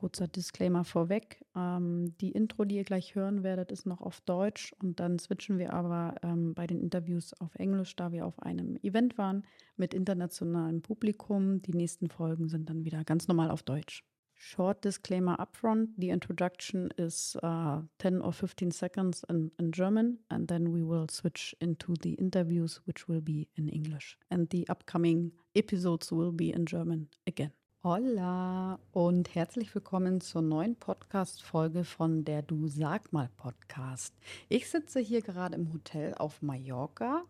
[0.00, 1.44] kurzer Disclaimer vorweg.
[1.54, 5.58] Ähm, die Intro, die ihr gleich hören werdet, ist noch auf Deutsch und dann switchen
[5.58, 9.44] wir aber ähm, bei den Interviews auf Englisch, da wir auf einem Event waren
[9.76, 11.60] mit internationalem Publikum.
[11.60, 14.02] Die nächsten Folgen sind dann wieder ganz normal auf Deutsch.
[14.42, 20.48] Short disclaimer upfront the introduction is uh, 10 or 15 seconds in, in German, and
[20.48, 24.16] then we will switch into the interviews, which will be in English.
[24.30, 27.52] And the upcoming episodes will be in German again.
[27.82, 34.14] Hola und herzlich willkommen zur neuen Podcast-Folge von der Du Sag mal Podcast.
[34.50, 37.22] Ich sitze hier gerade im Hotel auf Mallorca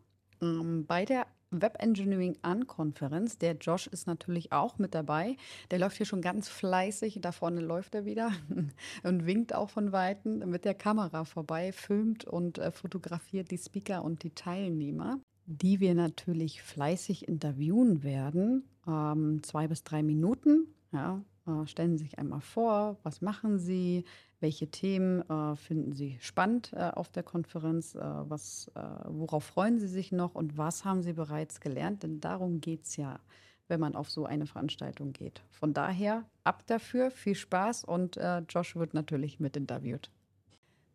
[0.42, 3.38] ähm, bei der Web Engineering An Konferenz.
[3.38, 5.36] Der Josh ist natürlich auch mit dabei.
[5.70, 7.20] Der läuft hier schon ganz fleißig.
[7.20, 8.32] Da vorne läuft er wieder
[9.04, 14.02] und winkt auch von Weitem mit der Kamera vorbei, filmt und äh, fotografiert die Speaker
[14.02, 20.66] und die Teilnehmer, die wir natürlich fleißig interviewen werden ähm, zwei bis drei Minuten.
[20.92, 24.04] Ja, äh, stellen Sie sich einmal vor, was machen Sie,
[24.40, 29.78] welche Themen äh, finden Sie spannend äh, auf der Konferenz, äh, was, äh, worauf freuen
[29.78, 32.02] Sie sich noch und was haben Sie bereits gelernt?
[32.02, 33.20] Denn darum geht es ja,
[33.68, 35.42] wenn man auf so eine Veranstaltung geht.
[35.50, 40.10] Von daher ab dafür, viel Spaß und äh, Josh wird natürlich mit interviewt.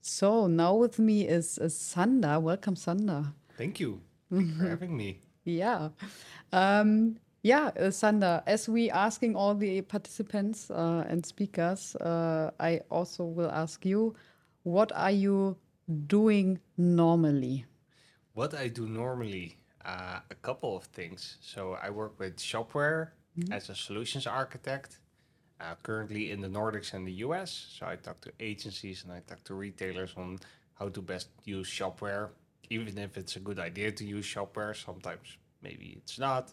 [0.02, 2.44] So, now with me is, is Sander.
[2.44, 3.34] Welcome, Sander.
[3.58, 4.00] Thank you.
[4.30, 5.16] Thank you for having me.
[5.46, 5.92] Yeah.
[6.52, 12.82] Um, yeah, uh, Sander, as we asking all the participants uh, and speakers, uh, I
[12.90, 14.16] also will ask you,
[14.64, 15.56] what are you
[16.08, 17.66] doing normally?
[18.34, 21.38] What I do normally, uh, a couple of things.
[21.42, 23.54] So I work with Shopware Mhm.
[23.54, 24.98] as a solutions architect,
[25.60, 27.52] uh, currently in the Nordics and the US.
[27.78, 30.40] So I talk to agencies and I talk to retailers on
[30.80, 32.30] how to best use Shopware,
[32.72, 34.76] even if it's a good idea to use Shopware.
[34.76, 36.52] Sometimes maybe it's not.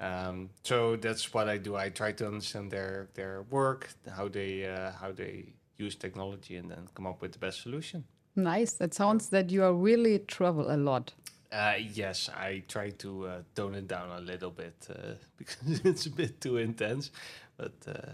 [0.00, 1.76] Um, so that's what I do.
[1.76, 6.70] I try to understand their their work, how they uh, how they use technology, and
[6.70, 8.04] then come up with the best solution.
[8.34, 8.80] Nice.
[8.80, 11.12] It sounds that you are really travel a lot.
[11.52, 16.06] Uh, yes, I try to uh, tone it down a little bit uh, because it's
[16.06, 17.10] a bit too intense.
[17.56, 18.12] But uh,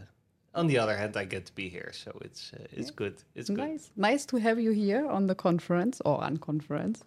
[0.56, 3.14] on the other hand, I get to be here, so it's uh, it's good.
[3.34, 3.58] It's good.
[3.58, 3.90] Nice.
[3.96, 7.02] Nice to have you here on the conference or unconference.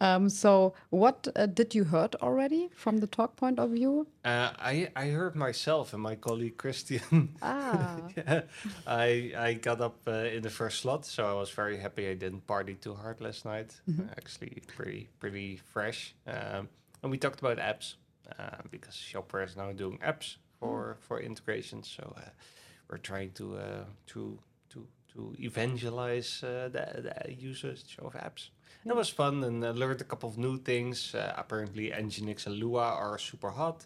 [0.00, 4.06] Um, so, what uh, did you heard already from the talk point of view?
[4.24, 7.28] Uh, I I heard myself and my colleague Christian.
[7.42, 8.42] Ah, yeah,
[8.86, 12.14] I I got up uh, in the first slot, so I was very happy I
[12.14, 13.80] didn't party too hard last night.
[13.88, 14.08] Mhm.
[14.16, 16.14] Actually, pretty pretty fresh.
[16.26, 16.68] Um,
[17.02, 17.96] and we talked about apps
[18.38, 21.82] uh, because Shopware is now doing apps for for integration.
[21.82, 22.30] So uh,
[22.88, 24.38] we're trying to uh, to
[24.70, 28.50] to to evangelize uh, the, the usage of apps.
[28.84, 28.92] Yeah.
[28.92, 31.14] That was fun and I learned a couple of new things.
[31.14, 33.84] Uh, apparently, Nginx and Lua are super hot.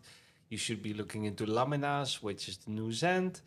[0.50, 3.40] You should be looking into Laminas, which is the new Zend.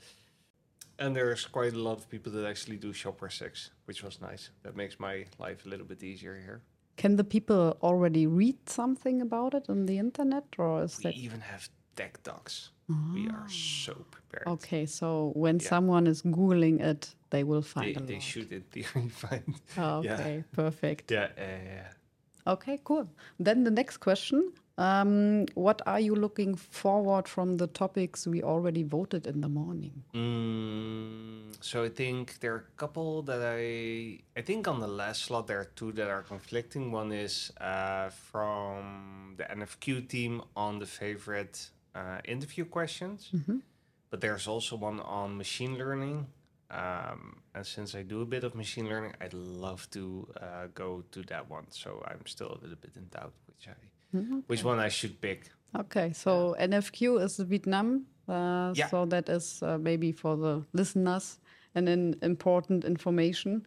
[0.99, 4.51] And there's quite a lot of people that actually do Shopware 6, which was nice.
[4.63, 6.61] That makes my life a little bit easier here.
[6.95, 11.15] can the people already read something about it on the internet, or is We that
[11.15, 12.69] even have tech docs.
[12.87, 14.47] We are so prepared.
[14.47, 14.85] okay?
[14.85, 15.69] So when Yeah.
[15.69, 18.23] someone is googling it, they will find They, they lot.
[18.23, 19.55] should in theory find.
[19.77, 21.11] Okay, perfect.
[21.11, 21.91] Yeah, yeah, yeah.
[22.53, 23.07] Okay, cool.
[23.39, 24.51] Then the next question.
[24.77, 30.03] Um, what are you looking forward from the topics we already voted in the morning?
[30.13, 35.23] Mm, so I think there are a couple that I I think on the last
[35.23, 36.91] slot there are two that are conflicting.
[36.91, 43.61] One is uh, from the NFQ team on the favorite uh, interview questions, Mhm.
[44.09, 46.27] but there's also one on machine learning.
[46.71, 51.03] Um, and since I do a bit of machine learning, I'd love to uh, go
[51.11, 51.65] to that one.
[51.69, 53.75] So I'm still a little bit in doubt which I
[54.17, 54.43] Mhm.
[54.47, 55.51] which one I should pick.
[55.75, 58.05] Okay, so NFQ is Vietnam.
[58.27, 58.87] Uh, Yeah.
[58.89, 61.39] So that is uh, maybe for the listeners
[61.75, 63.65] and an important information.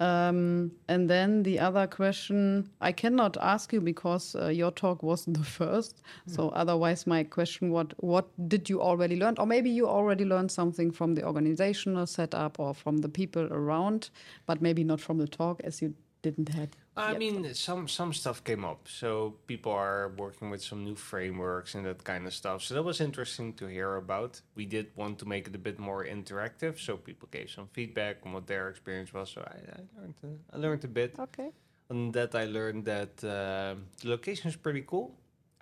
[0.00, 5.36] Um, and then the other question I cannot ask you because uh, your talk wasn't
[5.42, 6.02] the first.
[6.26, 10.50] So otherwise, my question: What what did you already learn, or maybe you already learned
[10.50, 14.10] something from the organizational setup or from the people around,
[14.46, 16.68] but maybe not from the talk as you didn't had.
[16.96, 17.18] I yet.
[17.22, 18.80] mean, some some stuff came up.
[19.00, 19.08] So
[19.46, 22.60] people are working with some new frameworks and that kind of stuff.
[22.62, 24.42] So that was interesting to hear about.
[24.56, 28.16] We did want to make it a bit more interactive, so people gave some feedback
[28.24, 29.30] on what their experience was.
[29.34, 31.18] So I, I learned a, I learned a bit.
[31.18, 31.50] Okay.
[31.90, 35.08] On that, I learned that uh, the location is pretty cool.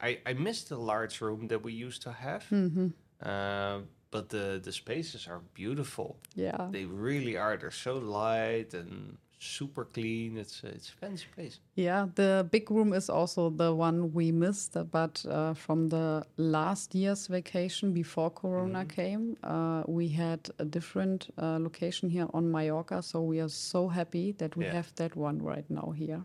[0.09, 2.89] I I missed the large room that we used to have, Mm-hmm.
[3.31, 3.79] uh,
[4.11, 6.09] but the the spaces are beautiful.
[6.37, 6.69] Yeah.
[6.71, 7.57] They really are.
[7.61, 10.37] They're so light and super clean.
[10.37, 11.59] It's uh, it's a fancy place.
[11.75, 16.95] Yeah, the big room is also the one we missed, but uh, from the last
[16.95, 23.03] year's vacation before Corona came, uh, we had a different uh, location here on Mallorca.
[23.03, 24.73] So we are so happy that we Yeah.
[24.75, 26.25] have that one right now here.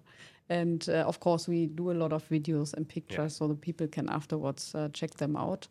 [0.49, 3.87] And uh, of course, we do a lot of videos and pictures so the people
[3.87, 5.67] can afterwards uh, check them out.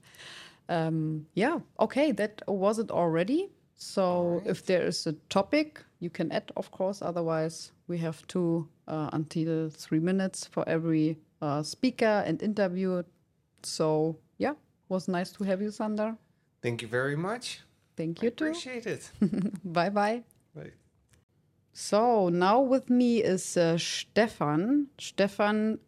[0.68, 3.48] Um, yeah, okay, that was it already.
[3.76, 7.02] So if there is a topic, you can add, of course.
[7.02, 13.02] Otherwise, we have two uh, until three minutes for every uh, speaker and interview.
[13.62, 14.56] So yeah, it
[14.88, 16.16] was nice to have you, Sander.
[16.62, 17.60] Thank you very much.
[17.96, 18.44] Thank I you too.
[18.46, 19.10] appreciate it.
[19.64, 20.22] Bye bye.
[20.54, 20.72] Right.
[21.72, 24.86] So now with me is uh, Stefan.
[24.98, 25.78] Stefan,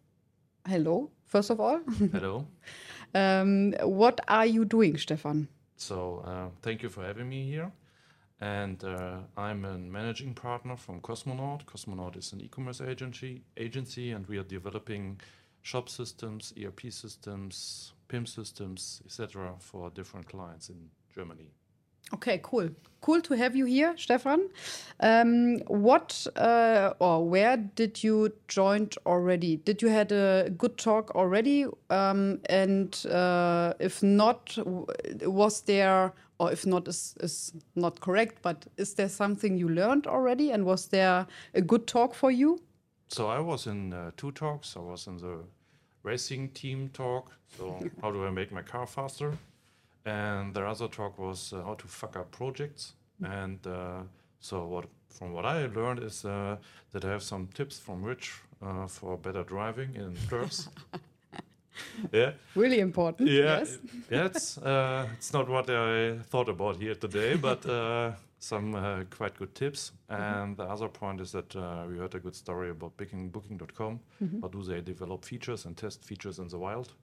[0.67, 1.09] hello.
[1.25, 1.79] First of all,
[2.11, 2.47] Hello.
[3.13, 5.47] um, what are you doing, Stefan?
[5.75, 7.71] So, uh, thank you for having me here.
[8.41, 11.65] And uh, I'm a managing partner from Cosmonaut.
[11.65, 15.19] Cosmonaut is an e-commerce agency, agency, and we are developing
[15.61, 21.51] shop systems, ERP systems, PIM systems, etc., for different clients in Germany.
[22.13, 22.69] Okay, cool.
[23.01, 24.49] Cool to have you here, Stefan.
[24.99, 29.57] Um, what uh, or where did you join already?
[29.57, 31.65] Did you had a good talk already?
[31.89, 34.57] Um, and uh, if not,
[35.21, 40.07] was there, or if not, is, is not correct, but is there something you learned
[40.07, 40.51] already?
[40.51, 42.59] And was there a good talk for you?
[43.09, 44.75] So I was in uh, two talks.
[44.77, 45.39] I was in the
[46.03, 47.31] racing team talk.
[47.57, 49.37] So how do I make my car faster?
[50.05, 52.93] And the other talk was uh, how to fuck up projects.
[53.21, 54.03] And uh,
[54.39, 56.55] so what from what I learned is uh,
[56.91, 60.69] that I have some tips from Rich uh, for better driving in curves.
[62.11, 63.29] yeah, Really important.
[63.29, 63.65] yeah,
[64.09, 64.57] Yes.
[64.57, 69.53] uh, it's not what I thought about here today, but uh, some uh, quite good
[69.55, 69.91] tips.
[70.09, 73.99] And the other point is that uh, we heard a good story about Booking Booking.com.
[74.41, 76.93] How do they develop features and test features in the wild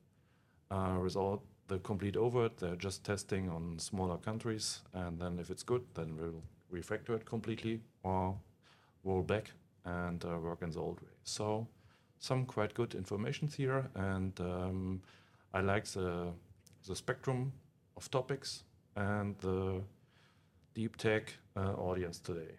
[0.70, 2.56] uh, without the complete overt?
[2.58, 6.42] They're just testing on smaller countries, and then if it's good, then we'll
[6.72, 8.34] refactor it completely or
[9.04, 9.52] roll back
[9.84, 11.08] and uh, work in the old way.
[11.22, 11.66] So
[12.18, 15.02] some quite good information here, and um,
[15.54, 16.32] I like the
[16.86, 17.52] the spectrum
[17.96, 18.62] of topics
[18.94, 19.82] and the
[20.74, 22.58] deep tech uh, audience today.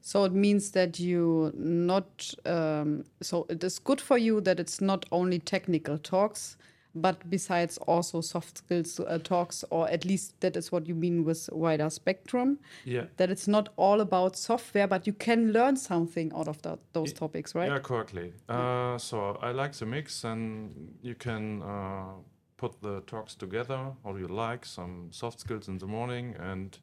[0.00, 2.34] So it means that you not.
[2.44, 6.56] Um, so it is good for you that it's not only technical talks,
[6.94, 11.24] but besides also soft skills uh, talks, or at least that is what you mean
[11.24, 12.58] with wider spectrum.
[12.84, 13.04] Yeah.
[13.16, 17.12] That it's not all about software, but you can learn something out of that, those
[17.12, 17.70] topics, right?
[17.70, 18.32] Yeah, correctly.
[18.48, 22.14] Uh, so I like the mix, and you can uh,
[22.56, 23.92] put the talks together.
[24.04, 26.78] Do you like some soft skills in the morning and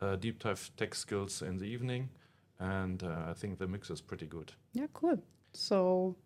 [0.00, 2.10] uh, deep dive tech skills in the evening?
[2.58, 4.52] And uh, I think the mix is pretty good.
[4.74, 5.18] Yeah, cool.
[5.52, 6.16] So,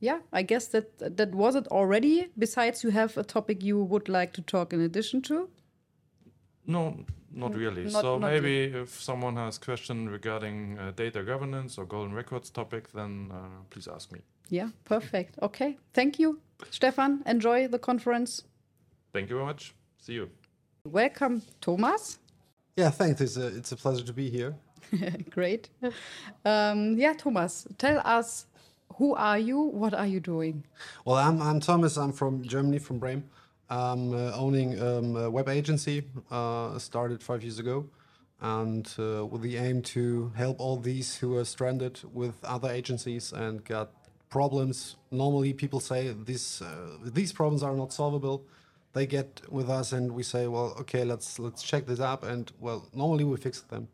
[0.00, 2.28] yeah, I guess that that was it already.
[2.38, 5.48] Besides, you have a topic you would like to talk in addition to.
[6.66, 7.84] No, not really.
[7.84, 12.50] not- so not maybe if someone has question regarding uh, data governance or golden records
[12.50, 13.36] topic, then uh,
[13.70, 14.20] please ask me.
[14.50, 15.38] Yeah, perfect.
[15.42, 16.40] Okay, thank you,
[16.70, 17.22] Stefan.
[17.26, 18.42] Enjoy the conference.
[19.12, 19.74] Thank you very much.
[19.98, 20.30] See you.
[20.84, 22.18] Welcome, Thomas.
[22.76, 23.20] Yeah, thanks.
[23.20, 24.54] It's a, it's a pleasure to be here.
[25.30, 25.68] Great.
[26.44, 28.46] Um, yeah, Thomas, tell us
[28.96, 29.60] who are you?
[29.60, 30.64] What are you doing?
[31.04, 31.96] Well, I'm, I'm Thomas.
[31.96, 33.28] I'm from Germany, from Bremen.
[33.68, 37.88] I'm uh, owning um, a web agency, uh, started five years ago,
[38.40, 43.32] and uh, with the aim to help all these who are stranded with other agencies
[43.32, 43.90] and got
[44.30, 44.96] problems.
[45.10, 48.44] Normally, people say these uh, these problems are not solvable.
[48.92, 52.50] They get with us, and we say, well, okay, let's let's check this up, and
[52.60, 53.88] well, normally we fix them.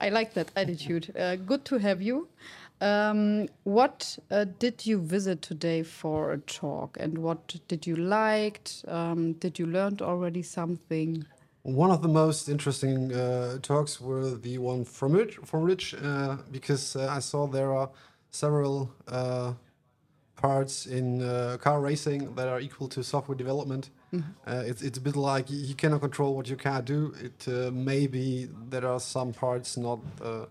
[0.00, 1.14] I like that attitude.
[1.18, 2.28] Uh, good to have you.
[2.80, 8.84] Um, what uh, did you visit today for a talk, and what did you liked?
[8.88, 11.24] Um, did you learned already something?
[11.62, 16.38] One of the most interesting uh, talks were the one from Rich, from Rich uh,
[16.50, 17.90] because uh, I saw there are
[18.30, 19.52] several uh,
[20.36, 23.90] parts in uh, car racing that are equal to software development.
[24.46, 27.14] Uh, it's, it's a bit like you cannot control what you can't do.
[27.20, 30.46] It uh, maybe there are some parts not uh,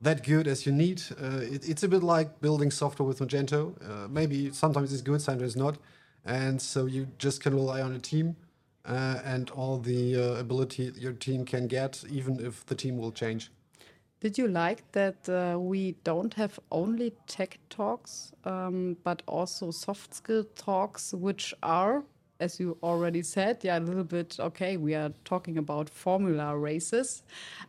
[0.00, 1.02] that good as you need.
[1.20, 3.74] Uh, it, it's a bit like building software with Magento.
[3.82, 5.78] Uh, maybe sometimes it's good, sometimes not,
[6.24, 8.36] and so you just can rely on a team
[8.84, 13.12] uh, and all the uh, ability your team can get, even if the team will
[13.12, 13.50] change.
[14.20, 20.12] Did you like that uh, we don't have only tech talks, um, but also soft
[20.12, 22.02] skill talks, which are
[22.40, 24.36] as you already said, yeah, a little bit.
[24.38, 27.22] Okay, we are talking about formula races,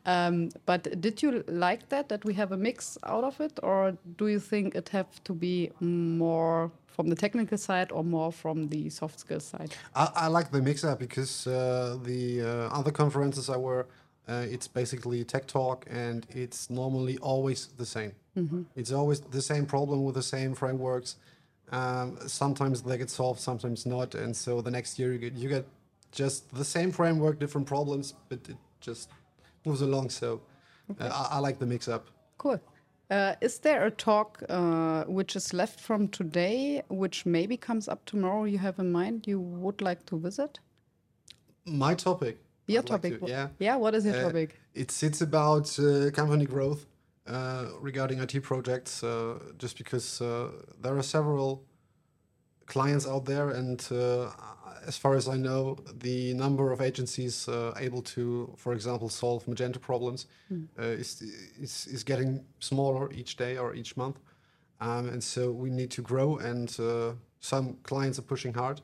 [0.05, 3.97] um, but did you like that that we have a mix out of it, or
[4.17, 8.67] do you think it have to be more from the technical side or more from
[8.67, 9.73] the soft skill side?
[9.95, 13.87] I, I like the mix up because uh, the uh, other conferences I were,
[14.27, 18.13] uh, it's basically tech talk and it's normally always the same.
[18.75, 21.17] It's always the same problem with the same frameworks.
[21.71, 25.49] Um, sometimes they get solved, sometimes not, and so the next year you get you
[25.49, 25.65] get
[26.11, 29.09] just the same framework, different problems, but it just
[29.65, 30.09] moves along.
[30.09, 30.41] So
[30.99, 32.07] uh, I, I like the mix up.
[32.37, 32.59] Cool.
[33.11, 38.05] Uh, is there a talk uh, which is left from today, which maybe comes up
[38.05, 38.43] tomorrow?
[38.45, 40.59] You have in mind you would like to visit?
[41.65, 42.37] My topic.
[42.67, 43.19] Your I'd like topic.
[43.21, 43.47] to- yeah.
[43.59, 43.75] Yeah.
[43.77, 44.59] What is your Uh, topic?
[44.73, 46.85] It's it's about uh, company growth uh,
[47.79, 49.03] regarding IT projects.
[49.03, 50.49] Uh, just because uh,
[50.81, 51.63] there are several
[52.65, 54.29] clients out there, and uh,
[54.85, 59.45] as far as I know, the number of agencies uh, able to, for example, solve
[59.45, 61.21] Magento problems uh, is,
[61.59, 64.19] is is getting smaller each day or each month,
[64.81, 66.37] um, and so we need to grow.
[66.37, 68.81] And uh, some clients are pushing hard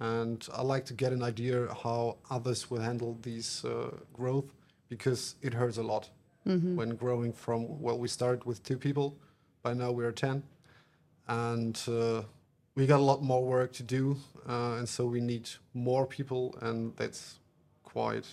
[0.00, 4.52] and I like to get an idea how others will handle these uh, growth
[4.88, 6.10] because it hurts a lot
[6.44, 9.16] when growing from well we started with two people
[9.62, 10.42] by now we're 10
[11.28, 12.22] and uh,
[12.74, 14.16] we got a lot more work to do
[14.48, 17.38] uh, and so we need more people and that's
[17.82, 18.26] quite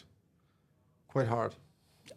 [1.07, 1.55] quite hard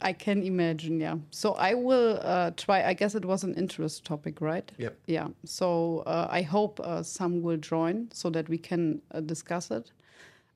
[0.00, 1.00] I can imagine.
[1.00, 1.16] Yeah.
[1.30, 2.82] So I will uh, try.
[2.84, 4.70] I guess it was an interest topic, right?
[4.78, 4.98] Yep.
[5.06, 5.28] Yeah.
[5.44, 9.92] So uh, I hope uh, some will join so that we can uh, discuss it.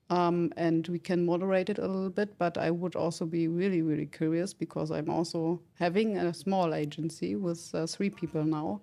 [0.09, 3.83] Um, and we can moderate it a little bit, but I would also be really,
[3.83, 8.81] really curious because I'm also having a small agency with uh, three people now.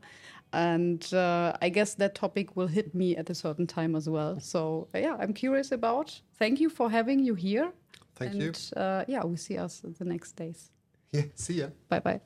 [0.53, 4.39] And uh, I guess that topic will hit me at a certain time as well.
[4.39, 6.21] So, yeah, I'm curious about.
[6.39, 7.73] Thank you for having you here.
[8.15, 10.71] thank and, you Uh, yeah, we see us the next days.
[11.13, 12.21] yeah see ya Bye bye.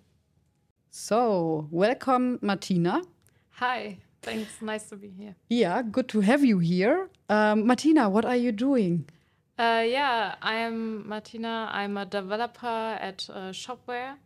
[0.90, 3.02] So, welcome, Martina.
[3.50, 4.60] Hi, thanks.
[4.60, 5.34] Nice to be here.
[5.48, 7.08] Yeah, good to have you here.
[7.28, 9.08] Um, Martina, what are you doing?
[9.58, 11.68] Uh, yeah, I am Martina.
[11.70, 12.66] I'm a developer
[13.00, 14.16] at uh, Shopware.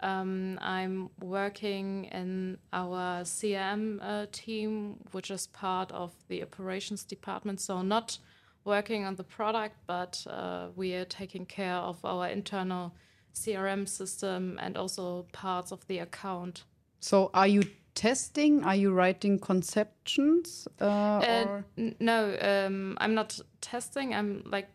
[0.00, 7.60] Um, I'm working in our CRM uh, team, which is part of the operations department.
[7.60, 8.18] So, not
[8.64, 12.94] working on the product, but uh, we are taking care of our internal
[13.34, 16.64] CRM system and also parts of the account.
[17.04, 18.64] So, are you testing?
[18.64, 20.66] Are you writing conceptions?
[20.80, 21.62] Uh, Uh,
[22.00, 24.14] no, um, I'm not testing.
[24.14, 24.70] I'm like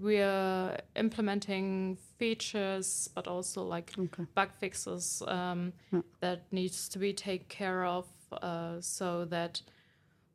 [0.00, 4.26] we, are implementing features, but also like Okay.
[4.34, 6.02] bug fixes um, Yeah.
[6.18, 8.06] that needs to be taken care of,
[8.42, 9.62] uh, so that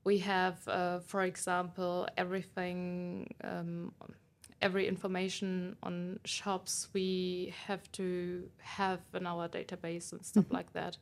[0.06, 3.28] we have, uh, for example, everything.
[3.44, 3.92] Um,
[4.62, 10.98] Every information on shops we have to have in our database and stuff like that,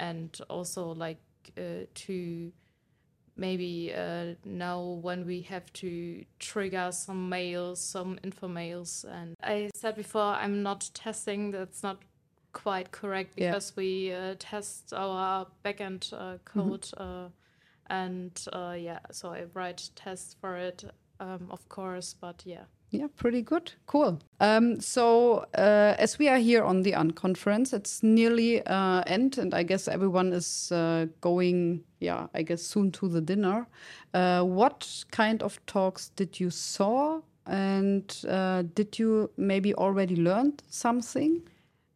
[0.00, 1.20] and also like
[1.56, 2.50] uh, to
[3.36, 9.04] maybe uh, know when we have to trigger some mails, some info mails.
[9.10, 11.50] And I said before, I'm not testing.
[11.52, 11.98] That's not
[12.52, 13.50] quite correct Yeah.
[13.52, 17.28] because we uh, test our backend uh, code, uh,
[17.86, 20.84] and uh, yeah, so I write tests for it,
[21.20, 22.14] um, of course.
[22.20, 22.64] But yeah.
[22.90, 23.72] Yeah, pretty good.
[23.86, 24.18] Cool.
[24.40, 29.54] Um, so, uh, as we are here on the unconference, it's nearly uh, end, and
[29.54, 33.68] I guess everyone is uh, going, yeah, I guess soon to the dinner.
[34.12, 40.60] Uh, what kind of talks did you saw, and uh, did you maybe already learned
[40.68, 41.42] something?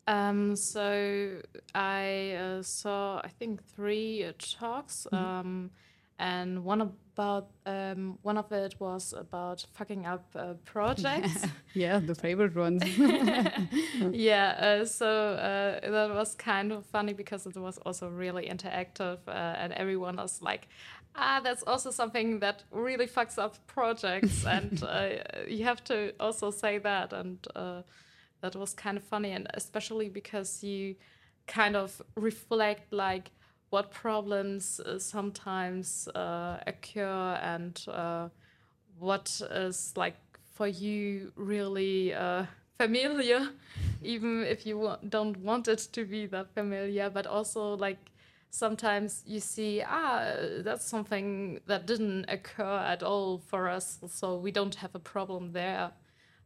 [0.07, 1.41] Um, so
[1.75, 5.73] I uh, saw, I think, three uh, talks, um,
[6.21, 6.81] and one
[7.15, 11.47] about um, one of it was about fucking up uh, projects.
[11.75, 12.85] Yeah, the favorite ones.
[14.13, 19.19] yeah, uh, so uh, that was kind of funny because it was also really interactive,
[19.27, 20.69] uh, and everyone was like,
[21.17, 25.09] "Ah, that's also something that really fucks up projects," and uh,
[25.49, 27.83] you have to also say that, and uh,
[28.41, 30.95] that was kind of funny, and especially because you
[31.49, 33.33] kind of reflect like
[33.71, 38.29] what problems uh, sometimes uh, occur and uh,
[38.99, 40.17] what is like
[40.55, 42.47] for you really uh,
[42.79, 43.49] familiar,
[44.03, 47.99] even if you don't want it to be that familiar, but also like
[48.51, 54.53] sometimes you see, ah, that's something that didn't occur at all for us, so we
[54.53, 55.91] don't have a problem there.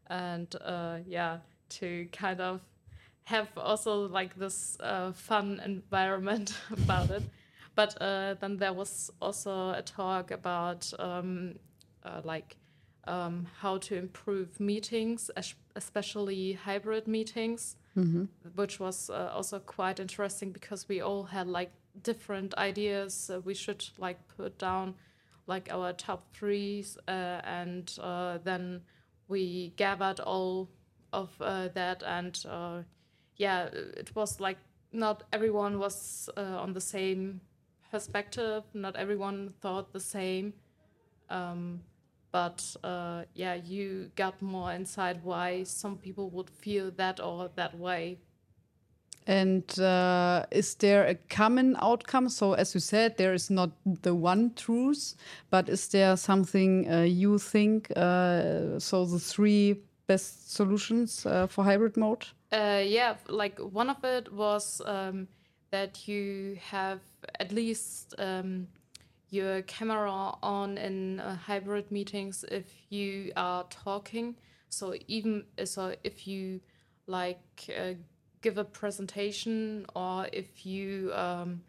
[0.09, 2.61] And uh, yeah, to kind of
[3.28, 7.23] have also like this uh, fun environment about it.
[7.75, 11.54] But uh, then there was also a talk about um,
[12.02, 12.56] uh, like
[13.06, 15.30] um, how to improve meetings,
[15.76, 17.76] especially hybrid meetings,
[18.54, 21.70] which was uh, also quite interesting because we all had like
[22.02, 23.30] different ideas.
[23.30, 24.94] Uh, we should like put down
[25.47, 28.80] like our top threes, uh, and uh, then
[29.28, 30.68] we gathered all
[31.12, 32.82] of uh, that, and uh,
[33.38, 34.59] yeah, it was like
[34.92, 37.40] not everyone was uh, on the same
[37.90, 38.64] perspective.
[38.75, 40.52] Not everyone thought the same.
[41.30, 41.80] Um,
[42.33, 47.78] but uh, yeah, you got more insight why some people would feel that or that
[47.78, 48.18] way.
[49.26, 52.30] And uh, is there a common outcome?
[52.30, 55.16] So, as you said, there is not the one truth,
[55.50, 57.92] but is there something uh, you think?
[57.95, 62.26] Uh, so, the three best solutions uh, for hybrid mode?
[62.50, 65.28] Uh, yeah, like one of it was um,
[65.71, 67.00] that you have
[67.38, 68.69] at least um,
[69.31, 70.11] your camera
[70.43, 74.35] on in uh, hybrid meetings if you are talking.
[74.71, 76.61] So even so, if you
[77.07, 77.95] like uh,
[78.40, 81.62] give a presentation or if you um,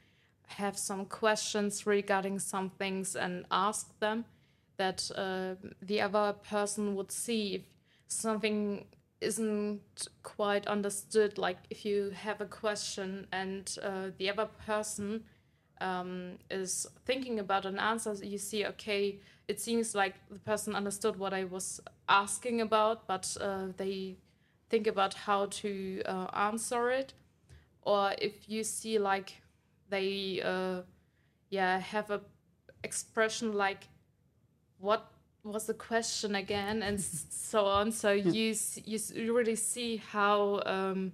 [0.48, 4.26] have some questions regarding some things and ask them,
[4.78, 7.62] that uh, the other person would see if
[8.08, 8.86] something
[9.22, 11.38] isn't quite understood.
[11.38, 15.24] Like if you have a question and uh, the other person
[15.82, 21.18] um, is thinking about an answer, you see, okay, it seems like the person understood
[21.18, 24.18] what I was asking about, but uh, they
[24.70, 27.14] think about how to uh, answer it.
[27.82, 29.42] Or if you see like
[29.90, 30.82] they, uh,
[31.50, 32.22] yeah, have a
[32.84, 33.88] expression like,
[34.78, 35.12] what
[35.44, 37.92] was the question again, and so on.
[37.92, 38.56] So you
[38.86, 41.14] you you really see how, um,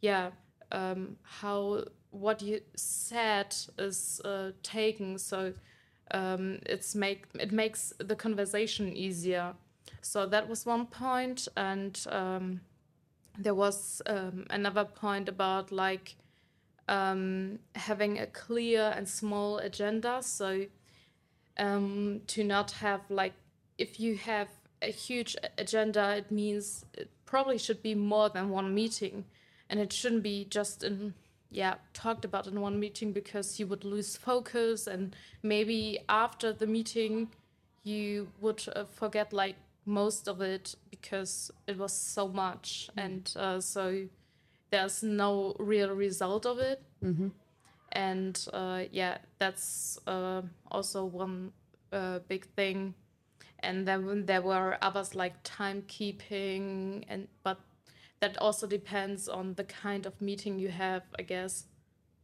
[0.00, 0.30] yeah,
[0.72, 5.18] um, how what you said is uh, taken.
[5.18, 5.52] So
[6.10, 9.54] um, it's make it makes the conversation easier.
[10.02, 12.60] So that was one point, and um,
[13.38, 16.16] there was um, another point about like
[16.88, 20.18] um, having a clear and small agenda.
[20.22, 20.66] So
[21.58, 23.32] um, to not have like
[23.78, 24.48] if you have
[24.82, 29.24] a huge agenda, it means it probably should be more than one meeting,
[29.68, 31.14] and it shouldn't be just in
[31.50, 36.66] yeah talked about in one meeting because you would lose focus and maybe after the
[36.66, 37.28] meeting
[37.84, 39.54] you would uh, forget like
[39.86, 42.90] most of it because it was so much.
[42.96, 44.06] And uh, so
[44.70, 46.82] there's no real result of it.
[47.92, 51.52] And uh, yeah that's uh, also one
[51.92, 52.94] uh, big thing
[53.66, 57.58] and then there were others like timekeeping and but
[58.20, 61.66] that also depends on the kind of meeting you have i guess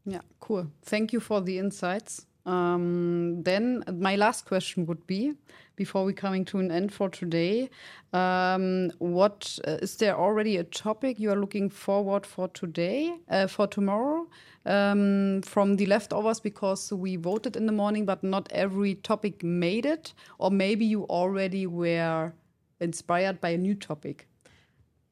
[0.05, 0.67] Yeah, cool.
[0.83, 2.27] Thank you for the insights.
[2.45, 5.35] Um, then my last question would be,
[5.77, 7.71] before we coming to an end for today,
[8.13, 13.47] um, what uh, is there already a topic you are looking forward for today, uh,
[13.47, 14.27] for tomorrow,
[14.67, 16.41] um, from the leftovers?
[16.41, 21.05] Because we voted in the morning, but not every topic made it, or maybe you
[21.05, 22.33] already were
[22.81, 24.27] inspired by a new topic.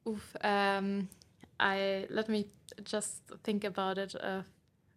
[0.07, 1.09] Oof, um,
[1.61, 2.47] I let me
[2.85, 4.43] just think about it uh,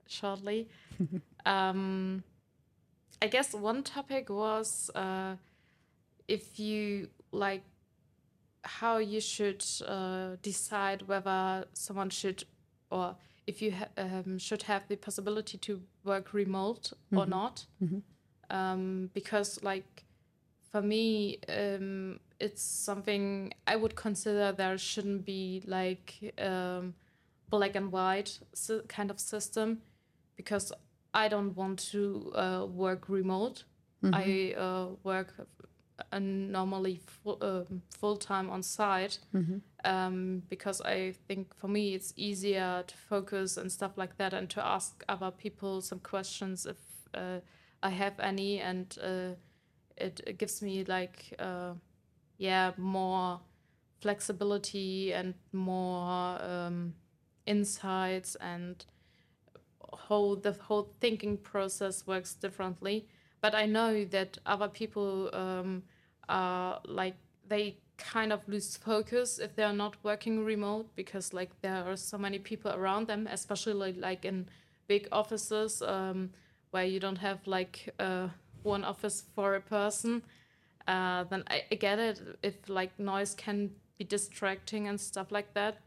[0.08, 0.67] shortly.
[1.45, 2.23] um,
[3.21, 5.36] I guess one topic was uh,
[6.27, 7.63] if you like
[8.63, 12.43] how you should uh, decide whether someone should
[12.89, 17.65] or if you ha- um, should have the possibility to work remote or not.
[18.49, 20.06] Um, because like
[20.71, 26.93] for me, um, it's something I would consider there shouldn't be like um,
[27.49, 28.39] black and white
[28.88, 29.82] kind of system.
[30.36, 30.71] Because
[31.13, 33.63] I don't want to uh, work remote.
[34.13, 35.34] I uh, work
[36.12, 39.19] uh, normally full, um, full time on site
[39.86, 44.49] um, because I think for me it's easier to focus and stuff like that and
[44.49, 46.78] to ask other people some questions if
[47.13, 47.39] uh,
[47.82, 49.36] I have any and uh,
[49.95, 51.73] it, it gives me like uh,
[52.38, 53.39] yeah more
[54.02, 56.93] flexibility and more um,
[57.45, 58.86] insights and
[59.95, 63.08] whole the whole thinking process works differently.
[63.41, 65.84] But i know that other people um,
[66.29, 67.15] are like
[67.47, 72.17] they kind of lose focus if they're not working remote because like there are so
[72.17, 74.47] many people around them especially like in
[74.88, 76.29] big offices um,
[76.71, 78.27] where you don't have like uh,
[78.63, 80.23] one office for a person.
[80.88, 85.53] Uh, then I, I get it if like noise can be distracting and stuff like
[85.53, 85.77] that.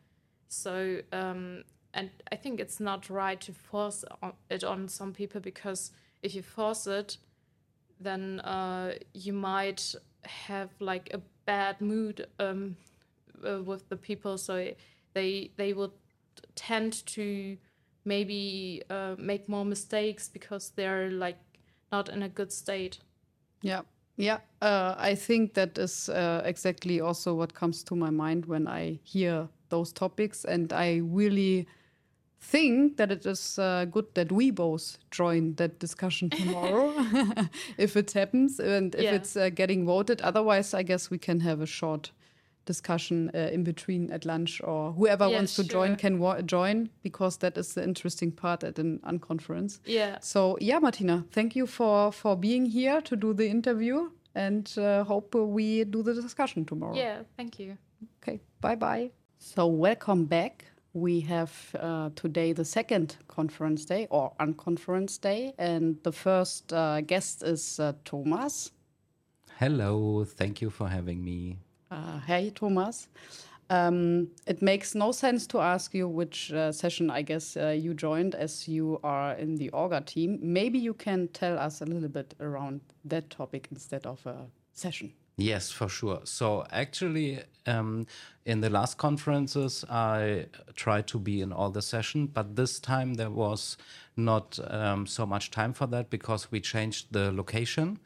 [0.49, 1.64] So um,
[1.97, 4.05] and i think it's not right to force
[4.51, 5.91] it on some people because
[6.23, 7.19] if you force it
[8.01, 12.77] then uh, you might have like a bad mood um,
[13.47, 14.71] uh, with the people, so
[15.15, 15.95] they they will
[16.55, 17.57] tend to
[18.05, 21.39] maybe uh, make more mistakes because they're like
[21.91, 22.99] not in a good state.
[23.63, 23.83] Yeah.
[24.19, 28.67] Yeah, uh, I think that is uh, exactly also what comes to my mind when
[28.67, 30.47] I hear those topics.
[30.47, 31.69] And I really
[32.40, 36.92] think that it is uh, good that we both join that discussion tomorrow
[37.79, 39.14] if it happens and if Yeah.
[39.16, 40.20] it's uh, getting voted.
[40.22, 42.12] Otherwise, I guess we can have a short
[42.66, 46.88] discussion uh, in between at lunch or whoever Yeah, wants to join can wa- join
[47.03, 49.79] because that is the interesting part at an unconference.
[49.85, 50.18] Yeah.
[50.20, 55.05] So yeah, Martina, thank you for for being here to do the interview, and uh,
[55.05, 56.96] hope we do the discussion tomorrow.
[56.96, 57.22] Yeah.
[57.37, 57.77] Thank you.
[58.22, 58.40] Okay.
[58.61, 59.11] Bye bye.
[59.38, 60.64] So welcome back.
[60.97, 67.03] We have uh, today the second conference day or unconference day, and the first uh,
[67.03, 68.73] guest is uh, Thomas.
[69.59, 71.59] Hello, thank you for having me.
[71.91, 73.09] Uh, hey, Thomas.
[73.69, 77.93] Um, it makes no sense to ask you which uh, session I guess uh, you
[77.93, 80.39] joined as you are in the Orga team.
[80.41, 85.13] Maybe you can tell us a little bit around that topic instead of a session.
[85.38, 86.20] Yes, for sure.
[86.25, 88.07] So, actually, um,
[88.46, 93.14] in the last conferences, I tried to be in all the session, but this time
[93.14, 93.77] there was
[94.16, 97.99] not um, so much time for that because we changed the location.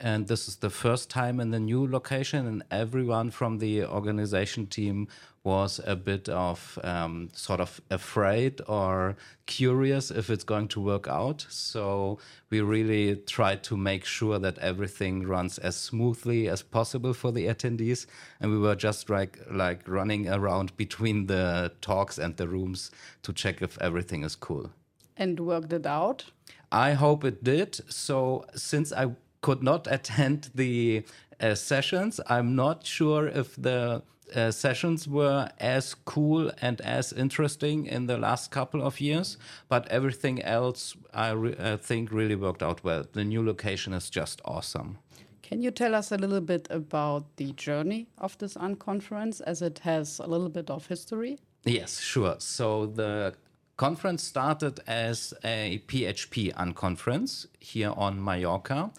[0.00, 4.66] And this is the first time in the new location, and everyone from the organization
[4.66, 5.08] team
[5.44, 11.06] was a bit of um, sort of afraid or curious if it's going to work
[11.06, 11.46] out.
[11.50, 17.30] So we really tried to make sure that everything runs as smoothly as possible for
[17.30, 18.06] the attendees,
[18.40, 22.90] and we were just like like running around between the talks and the rooms
[23.22, 24.70] to check if everything is cool.
[25.14, 26.24] And worked it out.
[26.72, 27.80] I hope it did.
[27.92, 31.04] So, since I could not attend the
[31.40, 34.02] uh, sessions, I'm not sure if the
[34.34, 39.36] uh, sessions were as cool and as interesting in the last couple of years,
[39.68, 43.04] but everything else I uh, think really worked out well.
[43.12, 44.98] The new location is just awesome.
[45.42, 49.80] Can you tell us a little bit about the journey of this unconference as it
[49.80, 51.38] has a little bit of history?
[51.64, 52.36] Yes, sure.
[52.38, 53.34] So the
[53.76, 58.92] conference started as a PHP unconference here on Mallorca.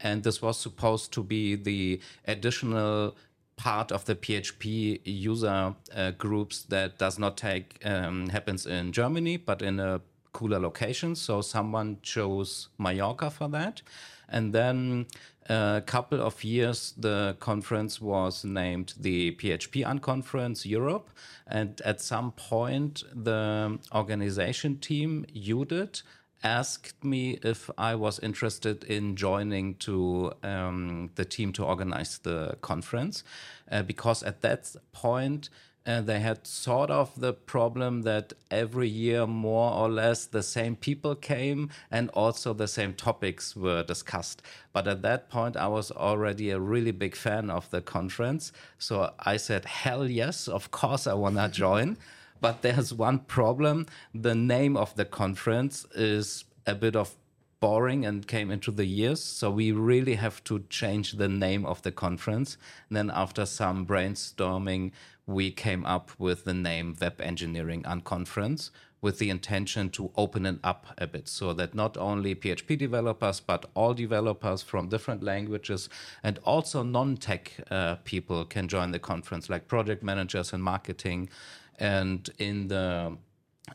[0.00, 3.16] And this was supposed to be the additional
[3.56, 9.38] part of the PHP user uh, groups that does not take um, happens in Germany,
[9.38, 10.00] but in a
[10.32, 11.14] cooler location.
[11.16, 13.80] So someone chose Mallorca for that.
[14.28, 15.06] And then
[15.48, 21.08] a couple of years, the conference was named the PHP Unconference Europe.
[21.46, 26.02] And at some point, the organization team, UDIT,
[26.42, 32.56] asked me if I was interested in joining to um, the team to organize the
[32.60, 33.24] conference,
[33.70, 35.48] uh, because at that point
[35.86, 40.74] uh, they had sort of the problem that every year more or less the same
[40.74, 44.42] people came and also the same topics were discussed.
[44.72, 49.12] But at that point, I was already a really big fan of the conference, so
[49.20, 51.96] I said, "Hell yes, of course I wanna join."
[52.46, 53.86] But there's one problem.
[54.14, 57.16] The name of the conference is a bit of
[57.58, 59.20] boring and came into the years.
[59.20, 62.56] So we really have to change the name of the conference.
[62.88, 64.92] And then after some brainstorming,
[65.26, 68.70] we came up with the name Web Engineering Unconference
[69.02, 73.40] with the intention to open it up a bit so that not only PHP developers,
[73.40, 75.88] but all developers from different languages
[76.22, 81.28] and also non tech uh, people can join the conference, like project managers and marketing.
[81.78, 83.16] And in the